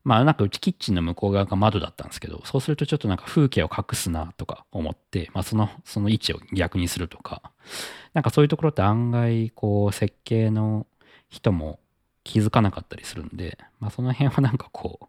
[0.04, 7.42] まあなんかうちキッチンの向こう側が窓だったんですけどそうするとちょっとなんか風景を隠すなとか思って、まあ、そのその位置を逆にするとか
[8.12, 10.86] なんかそういうところって案外こう設計の
[11.30, 11.80] 人も
[12.22, 15.06] 気づかなかったりするんで、まあ、その辺はなんかこう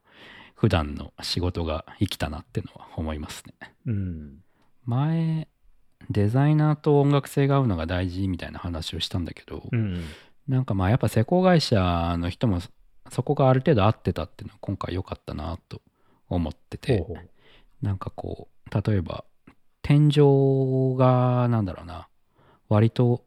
[0.56, 3.74] 普段の仕事が生きたなっていうのは思いますね。
[3.88, 4.38] うん。
[4.86, 5.48] 前
[6.10, 10.04] デザイナーと音楽性が合うのが大事みたいな話をしたんだけど、うん。
[10.48, 12.60] なんかまあやっぱ施工会社の人も
[13.12, 15.82] そこがある程度合ってたっていうのは今回良かったなと
[16.30, 17.06] 思ってて、
[17.82, 19.26] なんかこう例えば
[19.82, 22.08] 天井がなんだろうな
[22.70, 23.24] 割と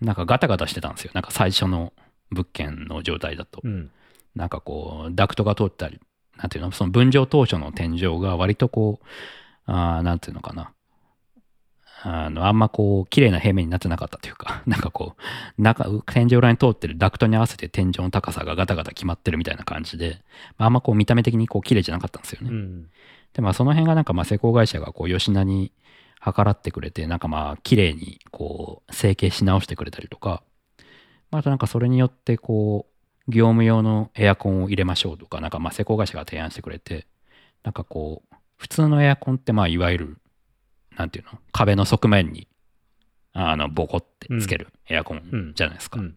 [0.00, 1.12] なんかガタガタしてたんですよ。
[1.14, 1.92] なんか最初の
[2.30, 3.90] 物件の状態だと、うん。
[4.34, 6.00] なんかこうダクトが通ったり
[6.36, 9.06] なんていうのその分譲当初の天井が割とこう
[9.66, 10.72] あーなんていうのかな
[12.02, 15.16] あのあんまこう綺麗な平面になってなかったというか なんかこ
[15.58, 20.22] う中天井裏に通ってるダクトに合わせて天井の高さがガタガタ決まってるみたいな感じで、
[20.56, 22.86] まあ、あんまこう見た目的にこう綺麗じゃなかったんですよね、うん。
[23.34, 25.72] でまあその辺がなんかまあ施工会社がこう吉田に
[26.22, 30.42] 計らってくれてなんかまあ綺麗にこう成形し直してくれたりとか
[31.30, 37.06] まああとなんかそれによってこう業務用のエアコンを入れましょうとかなんかまあ施工会社が提案してくれて
[37.62, 40.18] なんかこう普通のエアコンってまあいわゆる
[41.00, 41.38] なんていうの？
[41.52, 42.46] 壁の側面に
[43.32, 46.16] あのボコってつけるエアコンじゃないですか、うん。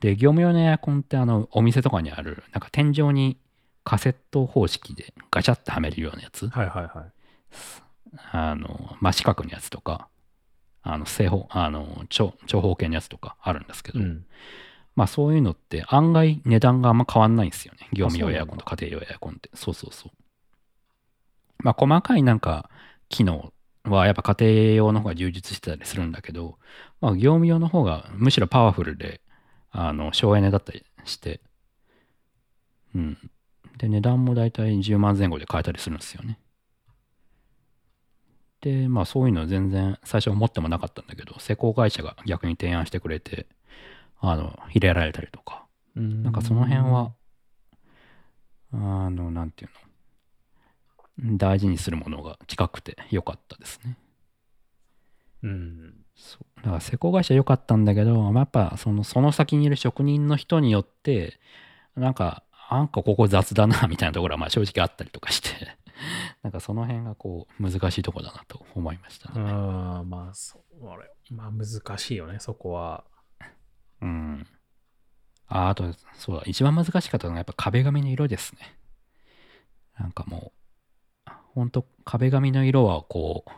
[0.00, 3.38] で業務用のエアコンってあのお店とかにあるなんか天井に
[3.84, 6.48] カセット方式でガチャってはめるようなやつ。
[6.48, 7.12] はいはいはい。
[8.32, 10.08] あの真四角のやつとか
[10.82, 14.24] あの正方あの長長方形のやつとかあるんですけど、うん。
[14.96, 17.88] まあそういうのって案外値段があんま変わんないんですよね。
[17.92, 19.48] 業務用エアコンと家庭用エアコンって。
[19.54, 20.12] そうそうそう。
[21.58, 22.68] まあ細かいなんか
[23.08, 23.52] 機能
[23.84, 26.58] はやっぱ家庭用の方が充実してたりするんだけど、
[27.00, 29.20] まあ、業務用の方がむしろパワフルで、
[29.70, 31.40] あの、省エネだったりして、
[32.94, 33.18] うん。
[33.78, 36.38] で、値段もだいたい10万前後で買えたりするんですよね。
[38.60, 43.46] で、まあそういうの全然最初思ってもなかったんだけど、施工会社が逆に提案してくれて、
[44.20, 45.66] あの、入れられたりとか、
[45.96, 47.12] ななんかその辺は、
[48.72, 49.91] あの、なんていうの、
[51.18, 53.96] 大事にするものが近くて良かったですね。
[55.42, 55.94] うん。
[56.14, 61.40] そうだから施工会社良かったんだけど、まあ、やっぱそのその先にいる職人の人によって、
[61.96, 65.76] なんか、なんかここ雑だなみたいなところはまあ正直あったりとかして、
[66.42, 69.40] なんかその辺がこう難しいところだなと思いましたね。
[69.42, 73.04] ああ、まあ、そう、あれ、まあ難しいよね、そこは。
[74.00, 74.46] うん。
[75.48, 78.78] あ、あと、そうだ、一番難しかったのがやっぱ壁紙の色ですね。
[79.98, 80.61] なんかもう、
[81.54, 83.50] ほんと壁紙の色はこう、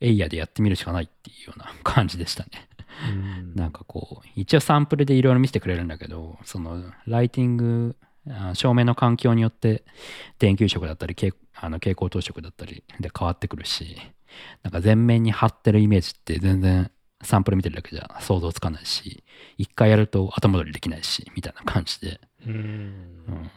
[0.00, 2.50] エイヤでやってみるしかないっていうような感じでしたね。
[3.10, 3.54] うん。
[3.54, 7.96] なんかこう、一応サンプルでいろいろ見せてくれるんだけど、そのライティング、
[8.30, 9.84] あ照明の環境によって
[10.38, 13.96] 電球色だったり蛍あの蛍光灯色だったりで変わってくるし、
[14.62, 16.90] なんか全面に貼ってるイメージって全然
[17.22, 19.24] サンプル見てるだけじゃ想像つかないし、
[19.56, 22.52] 一回やると後戻りできないし、みたいな感じで、うん。
[22.52, 23.50] うん、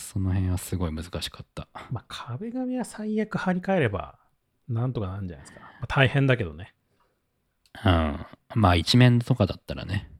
[0.00, 1.68] その辺はすごい難しかった。
[1.90, 4.18] まあ、壁紙は最悪張り替えれば、
[4.68, 5.60] なんとかなるんじゃないですか。
[5.60, 6.74] まあ、大変だけどね。
[7.84, 8.26] うん。
[8.54, 10.10] まあ一面とかだったらね。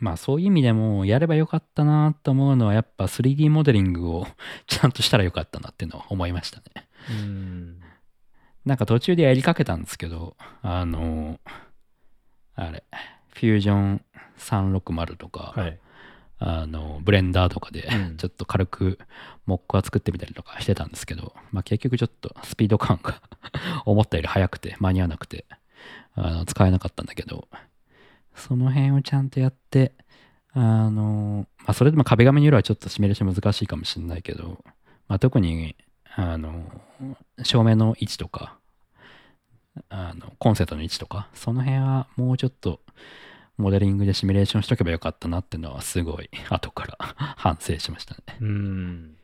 [0.00, 4.26] まあそういう意味でもやればよかったなと思うのはやっぱ 3D モデリングを
[4.66, 6.88] ちゃんとしたらよかったなっていうのは思いましたね。
[7.10, 7.80] うん。
[8.64, 11.40] なんか途中でやりかけたんですけど、あの、
[12.54, 12.84] あれ、
[13.32, 14.04] フュージョン
[14.36, 15.78] 360とか、はい。
[16.40, 18.16] あの、ブレンダーとかでうん。
[18.16, 18.98] ちょっと軽く
[19.46, 23.20] モックは作ってみたりとかしてたんですけど、まあ結局ちょっとスピード感が
[23.84, 25.46] 思ったより速くて間に合わなくて、
[26.14, 27.48] あの使えなかったんだけど、
[28.34, 29.92] その辺をちゃんとやって、
[30.52, 34.64] あの、まあそれでも壁紙の色はちょっとシミュレーション難しいかもしれないけど、
[35.08, 35.76] まあ特に、
[36.14, 36.70] あの、
[37.42, 38.58] 照明の位置とか、
[39.88, 42.80] あの、コンセントの位置とか、その辺はもうちょっと
[43.58, 46.96] モデリングでシミュレーションしとけばよかったなっていうのはすごい後から
[47.36, 48.22] 反省しましたね。
[48.40, 49.16] うん。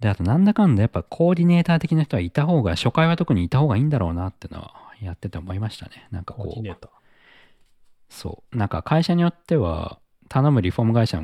[0.00, 6.08] で、あとなんだかんだやっぱコーディネーター的な人はいた方が、初回は特にいた方がいいんだろうなっていうのはやってて思いましたね。
[6.10, 6.90] なんかこうコーディネー、ター。
[8.08, 8.56] そう。
[8.56, 9.98] なんか会社によっては、
[10.28, 11.22] 頼むリフォーム会社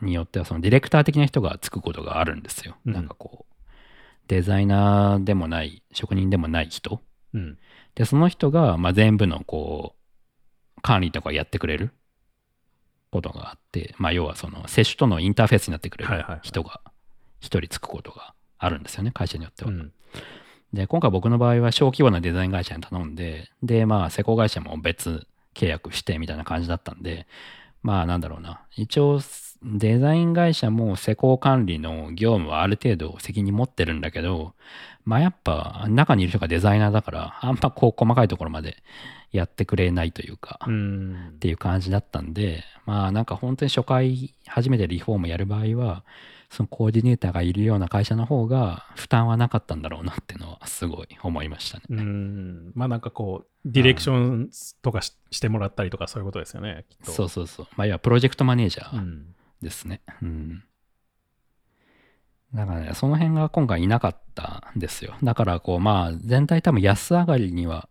[0.00, 2.76] によっては、そのディレクター的な人がつくことがあるんですよ。
[2.86, 3.54] うんなんかこう、
[4.28, 7.00] デザイナーでもない、職人でもない人。
[7.34, 7.58] うん。
[7.94, 10.01] で、その人が、まあ、全部のこう、
[10.82, 11.92] 管理とかやってくれる？
[13.10, 16.80] ことがあって、まあ、要はその、接種とのインターフェースになってくれる人が
[17.40, 19.70] 一人つくことがあるんですよね、会社によっては。
[19.70, 19.92] うん。
[20.72, 27.26] で、今回僕の場合は小規模なデザイン会社に頼んで、で、まあ、施工会社も別契約してみたいな感じだったんで、
[27.82, 28.62] まあ、なんだろうな。
[28.74, 29.20] 一応、
[29.64, 34.54] デザイン会社も施工管理の業務はある程度責任持ってるんだけど、
[35.04, 38.76] まあやっぱ中にいる人がデザイナーだから、あんまこう細かいところまで
[39.32, 41.38] やってくれないというか、うんっ。
[41.38, 46.04] ていう感じだったんで、まあなんか本当に初回初めてリフォームやる場合は、
[46.50, 51.84] そのコーディネーターがいるような会社の方が負担はなかったんだろうなっていうのはすごい思いましたね。
[51.88, 52.72] うん。
[52.74, 54.50] まあなんかこう、ディレクション
[54.82, 57.10] とかししてもらったりとかそういうことですよね、きっと。
[57.10, 57.66] そうそうそう。
[57.76, 59.34] まあ要はプロジェクトマネージャーうん。
[59.62, 60.00] ですね。
[60.22, 60.64] うん。
[62.54, 65.14] だからね、その辺が今回いなかったんですよ。
[65.22, 67.88] だからこうまあ全体多分安上がりには、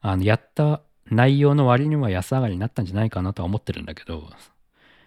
[0.00, 4.30] あのやった内容の割には安上がりになったんじゃないかなとは思ってるんだけど、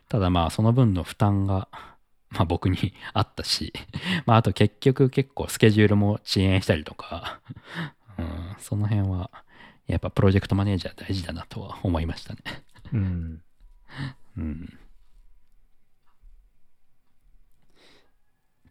[0.08, 1.68] ただまあその分の負担が、
[2.32, 3.74] まあ僕にあったし、
[4.26, 7.42] まああと結局結構スケジュールも遅延したりとか、
[8.18, 9.32] うん、その辺は
[9.88, 12.42] やっぱプロジェクトマネージャー大事だなとは思いましたね。
[12.94, 13.42] うん。
[14.38, 14.80] うん。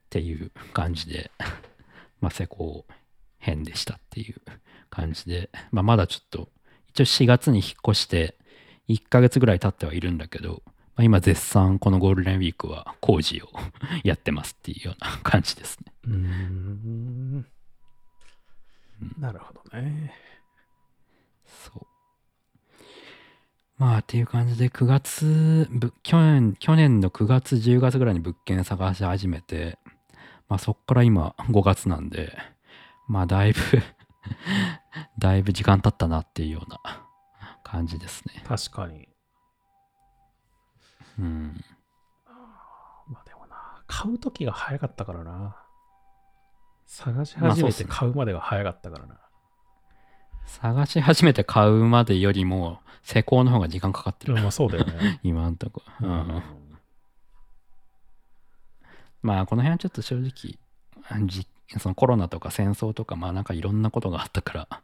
[0.07, 1.30] っていう感じで、
[2.20, 2.86] まあ、施工
[3.38, 4.40] 編でしたっていう
[4.88, 6.50] 感じで、まあ、まだちょっと、
[6.88, 8.36] 一応4月に引っ越して、
[8.88, 10.62] 1ヶ月ぐらい経ってはいるんだけど、
[10.96, 13.48] まあ、今絶賛このゴールデンウィークは工事を
[14.02, 15.92] やってますっていうような感じですね。
[16.04, 17.46] うん。
[19.18, 20.14] なるほどね。
[21.44, 21.86] そう。
[23.78, 29.78] まあっていう感じで9月ぶ去年去年の9月10月ぐらいに物件探し始めて
[30.49, 32.36] まあそっから今5月なんで
[33.09, 33.61] まあだいぶ
[35.18, 36.80] だいぶ時間経ったなっていうような
[37.62, 38.42] 感じですね。
[38.47, 39.09] 確かに。
[41.18, 41.64] うん。
[43.09, 45.57] まあでもな、買うときが早かったからな。
[46.84, 49.20] 探し始めて買うまでが早かったからな。
[50.47, 55.20] 探し始めて買うまでよりも施工の方が時間かかってる、うんまあそうだよね。
[55.24, 56.42] 今んとこ、ううんん
[59.22, 60.58] まあこの辺はちょっと正直
[61.26, 61.46] じ
[61.78, 64.82] そのコロナとか戦争とかまあなんかいろんなことがあったから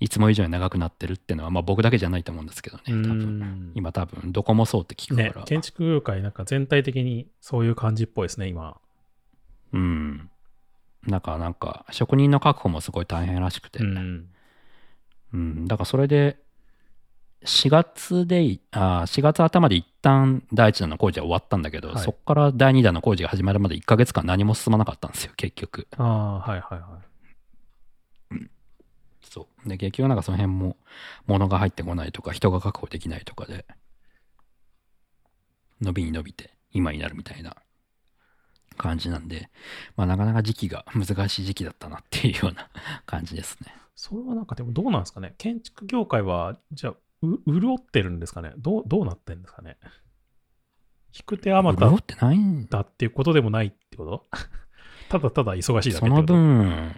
[0.00, 3.38] いつも以上に長くなってるっていうのはまあ僕だけじゃないと思うんですけどね多う分。
[3.40, 8.76] ん今多分どこもそうって聞くかねら、、建築業界なんか全体的にそういう感じっぽいですね、今。
[9.72, 10.30] うん。
[11.06, 14.28] なんかなんか職人の確保もすごい大変らしくて、うん。
[15.32, 16.38] うん、だからそれで
[17.44, 22.02] 4月でいあ4月頭で一旦第1弾の工事は終わったんだけど、はい。
[22.02, 25.86] そこから第2弾の工事が始まるまで1ヶ月間何も進まなかったんですよ結局。
[25.96, 27.00] ああ、はいはいは
[29.22, 29.68] そう。
[29.68, 30.76] で結局なんかその辺も
[31.26, 33.66] 物が入ってこないとか人が確保できないとかで
[35.80, 37.56] 伸びに伸びて今になるみたいな
[38.76, 39.50] 感じなんで、
[39.96, 42.68] まあ、なかなか時期が難しい時期だったなっていうような
[43.06, 43.72] 感じですね。
[43.76, 43.80] い。
[43.94, 45.34] それはなんかでもどうなんですかね。
[45.38, 46.94] 建築業界は、じゃあ、
[47.24, 48.52] う潤ってるんですかね？
[48.58, 49.76] どうどうなってるんですかね？
[51.16, 51.86] 引く手あまた。
[51.86, 52.80] 潤ってないんだ。
[52.80, 54.24] っていうことでもないってこと
[55.08, 56.94] ただただ忙しいだけその分、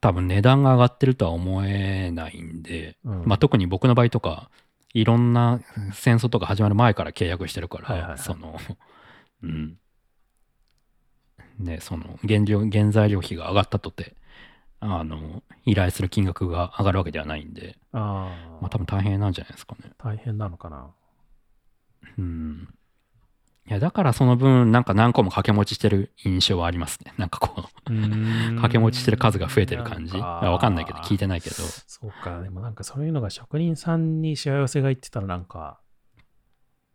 [0.00, 3.24] 多分値段が上がってるとは思えないんで、うん。
[3.24, 4.50] まあ、特に僕の場合とか、
[4.94, 5.60] いろんな
[5.92, 8.18] 戦争とか始まる前から契約してるから、はいはいはい。
[8.18, 8.58] その、
[9.42, 9.78] うん。
[11.58, 14.16] ね、その原料、原材料費が上がったとて、
[14.84, 19.92] あの、依頼する金額が上がるわけではないんで、ああ、まあ多分大変なんじゃないですかね。
[19.96, 20.90] 大変なのかな。
[22.18, 22.68] うん。
[23.68, 27.14] いや、だからその分、なんか何個も掛け持ちしてる印象はありますね。
[27.18, 30.18] なんかこう、掛掛け持ちしてる数が増えてる感じ。
[30.18, 31.56] わかんないけど、聞いてないけど。
[31.56, 35.80] そうか、でもなんかそういうのが職人さんにしわ寄せがいってたらなんか、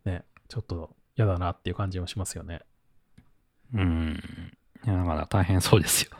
[0.04, 2.60] ね、ちょっと嫌だなっていう感じもしますよね。
[3.72, 4.20] うん。
[4.84, 6.18] いや、だから大変そうですよ。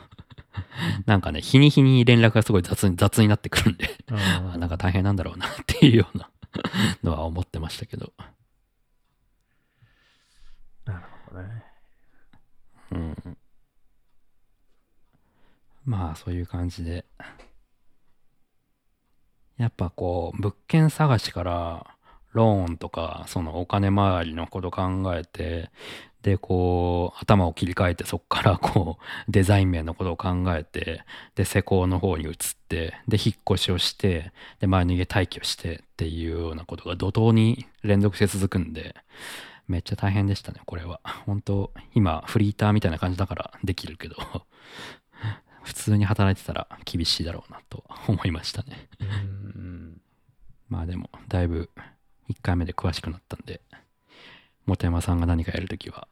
[1.05, 6.29] なんかね、日に日に連絡がすごい雑に雑になってくるんで、あ なんか大変なんだろうなっていうような
[7.03, 8.13] のは思ってましたけど。
[10.85, 11.63] なるほどね。
[12.91, 13.37] うん。
[15.85, 17.05] まあ、そういう感じで。
[19.57, 21.95] やっぱこう、物件探しから、
[22.31, 25.71] ローンとか、そのお金回りのこと考えて、
[26.21, 31.03] で、こう、頭を切り替えて、そこからこう、 デザイン面のことを考えて、
[31.35, 32.33] で、施工の方に移っ
[32.67, 38.95] て、で、引っ越しをして、で、前の家退去してっていうようなことが怒涛に連続して続くんで、
[39.67, 40.99] めっちゃ大変でしたね、これは。
[41.25, 44.15] 本当今、フリーターみたいな感じだからできるけど、
[45.63, 48.89] 普通に働いてたら厳しいだろうなと思いましたね。
[48.99, 50.01] うん。
[50.67, 51.69] まあでも、だいぶ
[52.29, 53.61] 1回目で詳しくなったんで、
[54.69, 56.07] 本山さんが何かやるときは、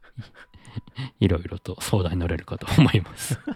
[1.20, 3.38] いろいろと相談に乗れるかと思います。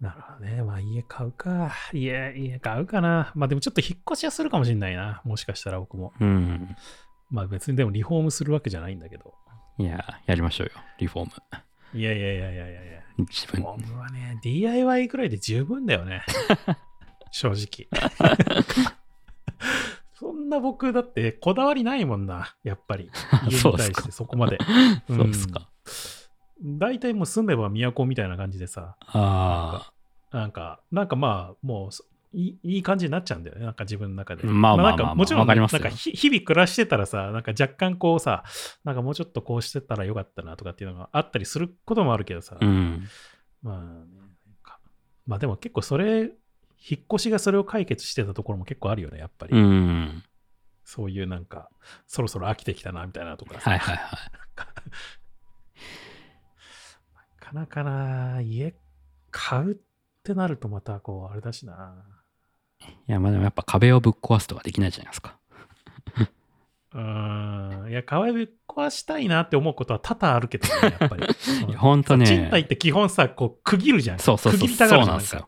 [0.00, 0.62] なるほどね。
[0.62, 1.72] まあ家買うか。
[1.92, 3.30] 家、家買うかな。
[3.36, 5.22] まあでもちょっと引っ越しはするかもしれないな。
[5.24, 6.12] もしかしたら僕も。
[6.18, 6.74] うん。
[7.30, 9.34] まあ別にでもリフォームするわけじゃないんだけど。
[9.78, 11.32] いや、やりましょうよ、リフォーム。
[11.94, 13.02] いやいやいやいやいやいや。
[13.18, 16.24] 自分リフォームはね、DIY くらいで十分だよね。
[17.30, 17.88] 正直。
[20.22, 23.10] そんな僕だってこだわりないもんな、やっぱり。
[23.50, 24.58] 家に対してそこまで。
[25.10, 25.68] そうですか。
[26.62, 26.78] うん。
[26.78, 29.92] 大体もう住めば都みたいな感じでさ、あ
[30.30, 32.04] なんか、なんかまあ、もうそ
[32.34, 34.44] いい感じになっちゃうんだよね、なんか自分の中で。
[34.44, 38.44] まあまあまあなんかもちろん、なんかひ日々暮らしてたらさ、なんか若干こうさ、
[38.84, 43.04] なんかもうちょっとこうしてたらよかったなとかっていうのがあったりすることもあるけどさ、あ、うん。
[43.62, 44.22] まあ
[45.26, 46.30] まあでも結構それ、
[46.88, 49.56] 引っ越しがそれを解決してたところも結構あるよね、やっぱり。
[49.56, 50.24] うん。
[50.84, 51.70] そういうなんか、
[52.06, 53.70] そろそろ飽きてきたな、みたいなとかさ。
[53.70, 54.20] はいはいはい。
[57.14, 58.74] なかなかな、家
[59.30, 59.76] 買うっ
[60.24, 62.04] てなるとまたこう、あれだしな。
[62.80, 65.38] いや、まあでもやっぱ壁をぶっ壊すとかできないじゃないですか。
[66.94, 67.90] うーん。
[67.90, 71.24] いや、壁ぶっ壊したいなって思うことは多々あるけどね、やっぱり。
[71.68, 72.26] いや、ほんとね。
[72.26, 74.18] 賃貸って基本さ、こう、区切るじゃん。
[74.18, 74.60] そうそうそう。
[74.60, 75.46] 区切りたがるじゃそうなんですよ。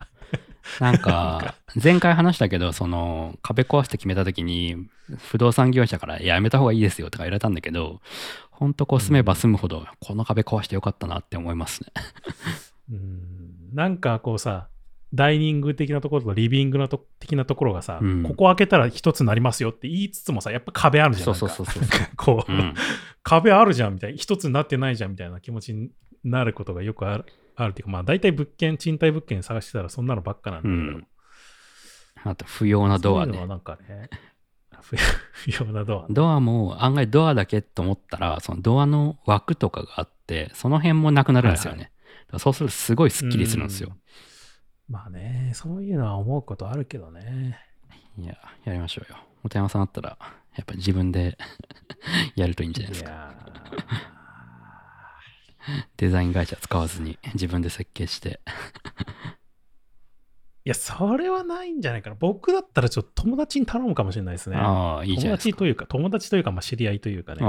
[0.80, 4.86] なんか、前回話したけど、その、壁壊して決めた時に、
[5.18, 8.00] 不動産業者からやめた方がいいですよとか言われたんだけど、
[8.50, 11.92] ほんとこう住めば住むほど、この壁壊してよかったなって思いますね。
[12.92, 13.74] うん。
[13.74, 14.68] なんかこうさ、
[15.12, 21.34] ダイニング的なところとリビングのと的なところがさ、うんここ開けたら一つになりますよって言いつつもさ、やっぱ壁あるじゃん。
[21.34, 22.74] そうそうそうそうこう、うん。
[23.22, 25.90] 壁あるじゃんみたいな、一つになってないじゃんみたいな気持ちに
[26.24, 27.24] なることがよくある。
[27.56, 31.06] あるっていうか、まあ大体物件、賃貸物件探してたらそんなのばっかなんだけど、うん
[32.24, 33.38] あと、不要なドアね。
[33.38, 34.08] そうなんかね、
[34.80, 36.06] 不不要なドア。
[36.08, 41.82] ドアも案外ドアだけと思ったら、そのドアの枠とかがあって、その辺もなくなるんですよね。
[41.82, 41.92] だか
[42.34, 43.96] らそうするとすごいスッキリするんですよ。
[44.88, 47.58] まあね、そういうのは思うことあるけどね。
[48.16, 49.18] いや、やりましょうよ。
[49.42, 50.18] 本山さんだったら、
[50.56, 51.36] やっぱり自分で
[52.36, 53.34] やるといいんじゃないですか。
[55.96, 58.40] デザイン会社使わずに自分で設計して。
[60.66, 62.16] いや、それはないんじゃないかな。
[62.18, 64.56] 僕だったらちょっと友達に頼むかもしれないですね。
[64.56, 65.50] ああ、いいじゃ友ないですか。
[65.50, 67.42] 達というか、友達というか、まあ、知り合いというかね、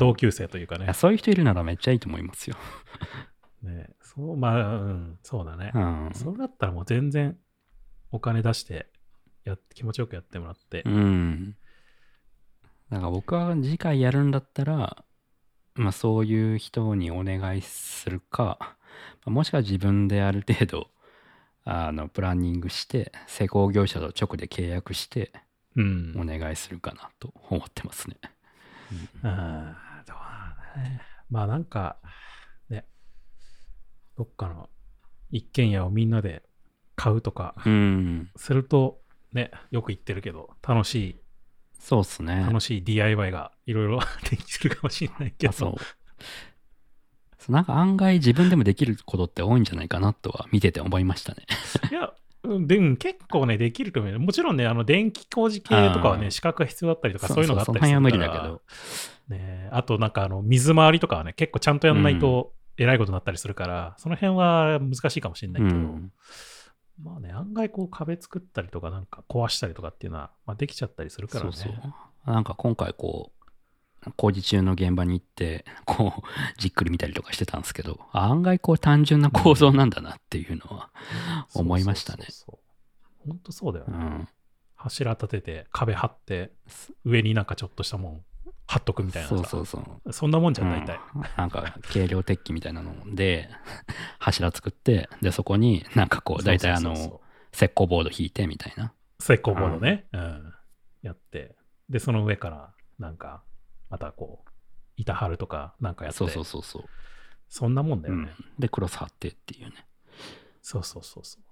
[0.00, 0.92] 同級生というかね。
[0.94, 2.56] そういう人いるならめっちゃいいと思いますよ。
[3.62, 5.78] ねそう、まあ、うん、そうだねう。
[5.78, 6.10] ん。
[6.14, 7.36] それだったらもう全然
[8.10, 8.86] お金出して
[9.44, 10.90] やっ気持ちよくやってもらってう。
[10.90, 11.54] ん。
[12.90, 15.04] だから僕は次回やるんだったら、
[15.74, 18.76] まあそういう人にお願いするか、ま
[19.26, 20.90] あもしくは自分である程度、
[21.64, 25.32] あの、プランニングして、施工業者と直で契約して、
[25.76, 26.14] うん。
[26.18, 28.16] お願いするかなと思ってますね。
[29.22, 30.14] うなんだ
[30.76, 31.00] ね。
[31.30, 31.96] まあなんか、
[32.68, 32.84] ね、
[34.16, 34.68] どっかの
[35.30, 36.42] 一軒家をみんなで
[36.94, 38.30] 買うとかうん。
[38.36, 39.00] すると、
[39.32, 41.20] ね、よく言ってるけど、楽しい、
[41.82, 42.44] そうっすね。
[42.46, 45.50] 楽しい DIY がいろいろ できるかもしれないけど。
[45.50, 45.74] あそう。
[47.38, 51.44] そうなんか案外自分でもできることって多いんじゃないかなとは見てて思いましたね。
[51.90, 52.12] いや、
[52.44, 54.20] うんでも結構ね、できると思うよ。
[54.20, 59.36] もちろんね、あの電気工事系とかはね、資格が必要だったりとか、そういうのがあったりそのするから辺は無理だけど。
[59.36, 66.12] ね、あとなんかあの水回りとかはね、結構ちゃんとやんないとえらいことになったりするから、その辺は難しいかもしれないけど、うん。
[67.02, 71.52] まあね、案外こう壁作ったりとかなんか壊したりとかっていうのは、まあ、できちゃったりするからね。
[71.52, 72.30] そうそう。
[72.30, 73.32] なんか今回こ
[74.06, 76.22] う、工事中の現場に行って、こう、
[76.58, 80.90] じっくり見たりとかしてたんですけど、案外こう単純な構造なんだなっていうのは、
[81.54, 82.26] 思いましたね
[83.26, 83.92] 本当そうだよね。
[83.96, 84.28] うん。
[84.74, 86.52] 柱立てて、壁張って、
[87.04, 88.24] 上になんかちょっとしたもん
[88.72, 89.36] 貼っとくみたいなさ。
[89.36, 90.12] そうそうそう。
[90.12, 90.98] そんなもんじゃん、大体。
[91.14, 91.22] うん。
[91.36, 93.50] なんか軽量鉄器みたいなので
[94.18, 97.20] 柱作ってでそこになんかこう大体あの
[97.52, 98.94] 石膏ボード引いてみたいな。
[99.20, 100.54] 石膏ボードね、うん、
[101.02, 101.54] やって、
[101.88, 103.42] で、その上から、なんか、
[103.90, 104.50] またこう、
[104.96, 106.84] 板張るとか、なんかやって、そうそうそうそう、
[107.48, 108.32] そんなもんだよね。
[108.36, 109.86] うん、でクロス貼ってっていうね。
[110.62, 111.42] そうそうそうそう。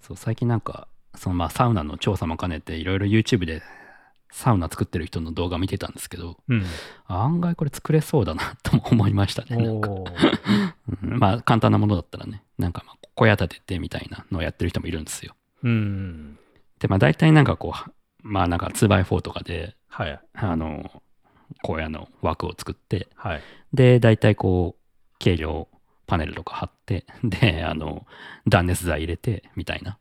[0.00, 3.62] そう最近なんかそのまあサウナの調査も兼ねていろいろ YouTube で
[4.36, 6.64] サウナ作ってる人の動画見てたんですけどうん。
[7.06, 16.38] 案外これ作れそうだなとも 思いましたねなんか、うんまあ簡単なものだったらねなんかまあ小屋立ててみたいなのをやってる人もいるんですようん。
[16.78, 17.90] でまあ大体なんかこう
[18.22, 20.20] まあなんか 2x4 とかではい。
[20.34, 21.02] あの、
[21.66, 23.40] 荒野の枠を作って、はい。
[23.72, 25.68] で、大体こう、軽量
[26.06, 28.06] パネルとか貼って、で、あの、
[28.46, 29.96] 断熱材入れて、みたいな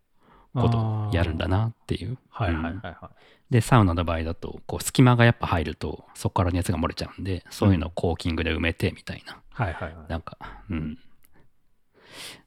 [0.56, 2.18] ことをやるんだなっていう。
[2.30, 3.12] はいはいはいうんは
[3.52, 9.34] で、サウナの場合だと、こう、隙間がやっぱ入ると、そこから熱が漏れちゃうんで、そういうのをコーキングで埋めて、みたいな。
[9.34, 9.38] い。
[9.52, 10.10] はいはいはい。
[10.10, 10.38] なんか、
[10.70, 10.98] うん。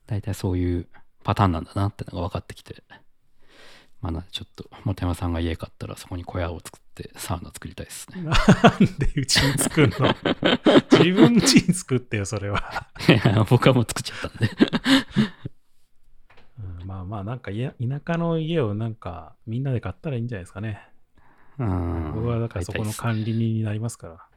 [0.06, 0.88] 大体そういう
[1.22, 2.82] パターンなんだなってのが分かってきて、
[4.00, 8.22] まあ、なのでちょっと、本山さんが家買ったら、そこに小屋を作って、サウナ作りたいですね。
[8.26, 8.32] なん
[8.98, 10.14] でうちに作るの？
[10.98, 12.88] 自分家に作ってよ、それは。
[13.48, 14.50] 僕はもう作っちゃったんで。
[16.88, 17.74] うんまあまあ、なんか家田
[18.06, 20.80] 舎の家をなんかみんなで買ったらいいんじゃないですかね。
[21.58, 24.28] うん僕はだからそこの管理人になりますから。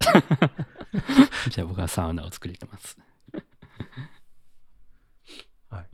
[1.50, 2.98] じゃあ僕はサウナを作りてます。
[5.68, 5.84] は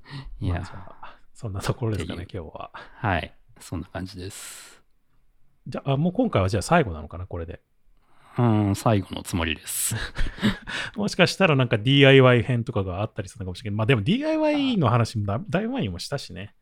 [0.40, 0.44] い。
[0.44, 2.70] いや、まあそんなところですかねっ、今日は。
[2.74, 3.34] はい。
[3.60, 4.82] そんな感じです。
[5.66, 7.62] じゃあ、あもう今回はじゃあ最後なのかな、これで。
[8.38, 9.94] うん、最後のつもりです。
[10.94, 13.76] もしかしたらなんか DIY 編とかがあったりするのかもしれない。
[13.76, 16.54] まあでも DIY の話もだだいぶ前にもしたしね。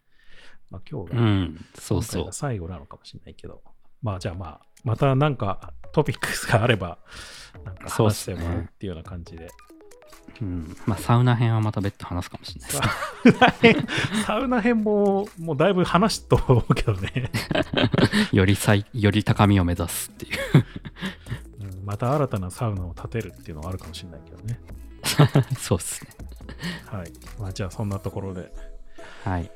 [0.71, 2.33] まあ今日がうん、そうそう今回が。
[2.33, 3.63] 最後なのかもしれないけど。
[4.03, 6.99] まあじゃあまあ、またなんかトピックスがあれば、
[7.65, 9.49] なんかそうっ話してもらうっていうような感じで。
[10.41, 13.81] うん、まあ、サウナ編はまた別途話すかもしれないで
[14.17, 14.39] すサ。
[14.39, 17.31] ウナ編、 ももうだいぶ話すと思うけどね。
[18.33, 20.33] より最、より高みを目指すっていう。
[21.85, 24.61] うんまた新たなサウナを建てるっていうのはあるかもしれないけどね。
[25.59, 26.11] そうっすね。
[26.87, 27.13] はい。
[27.39, 28.51] まあじゃあそんなところで。
[29.25, 29.51] はい。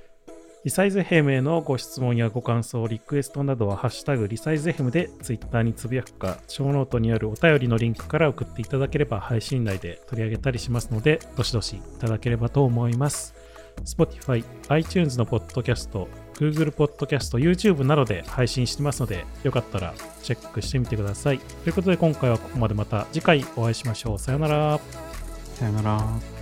[0.64, 13.34] リサイズヘムへのご質問やご感想、リクエストなどは、ハッシュタグリサイズヘムでツイッターにつぶやくか、ショーノートにあるお便りのリンクから送っていただければ配信内で取り上げたりしますので、どしどしいただければと思います。
[13.84, 16.09] Spotify、iTunes のポッドキャスト、
[16.39, 21.39] Google Podcast、YouTube などで配信してますので、よかったらチェックしてみてください。
[21.39, 24.19] ということで今回はここまでまた次回お会いしましょう。
[24.19, 24.81] さよなら。
[25.55, 26.38] さよなら。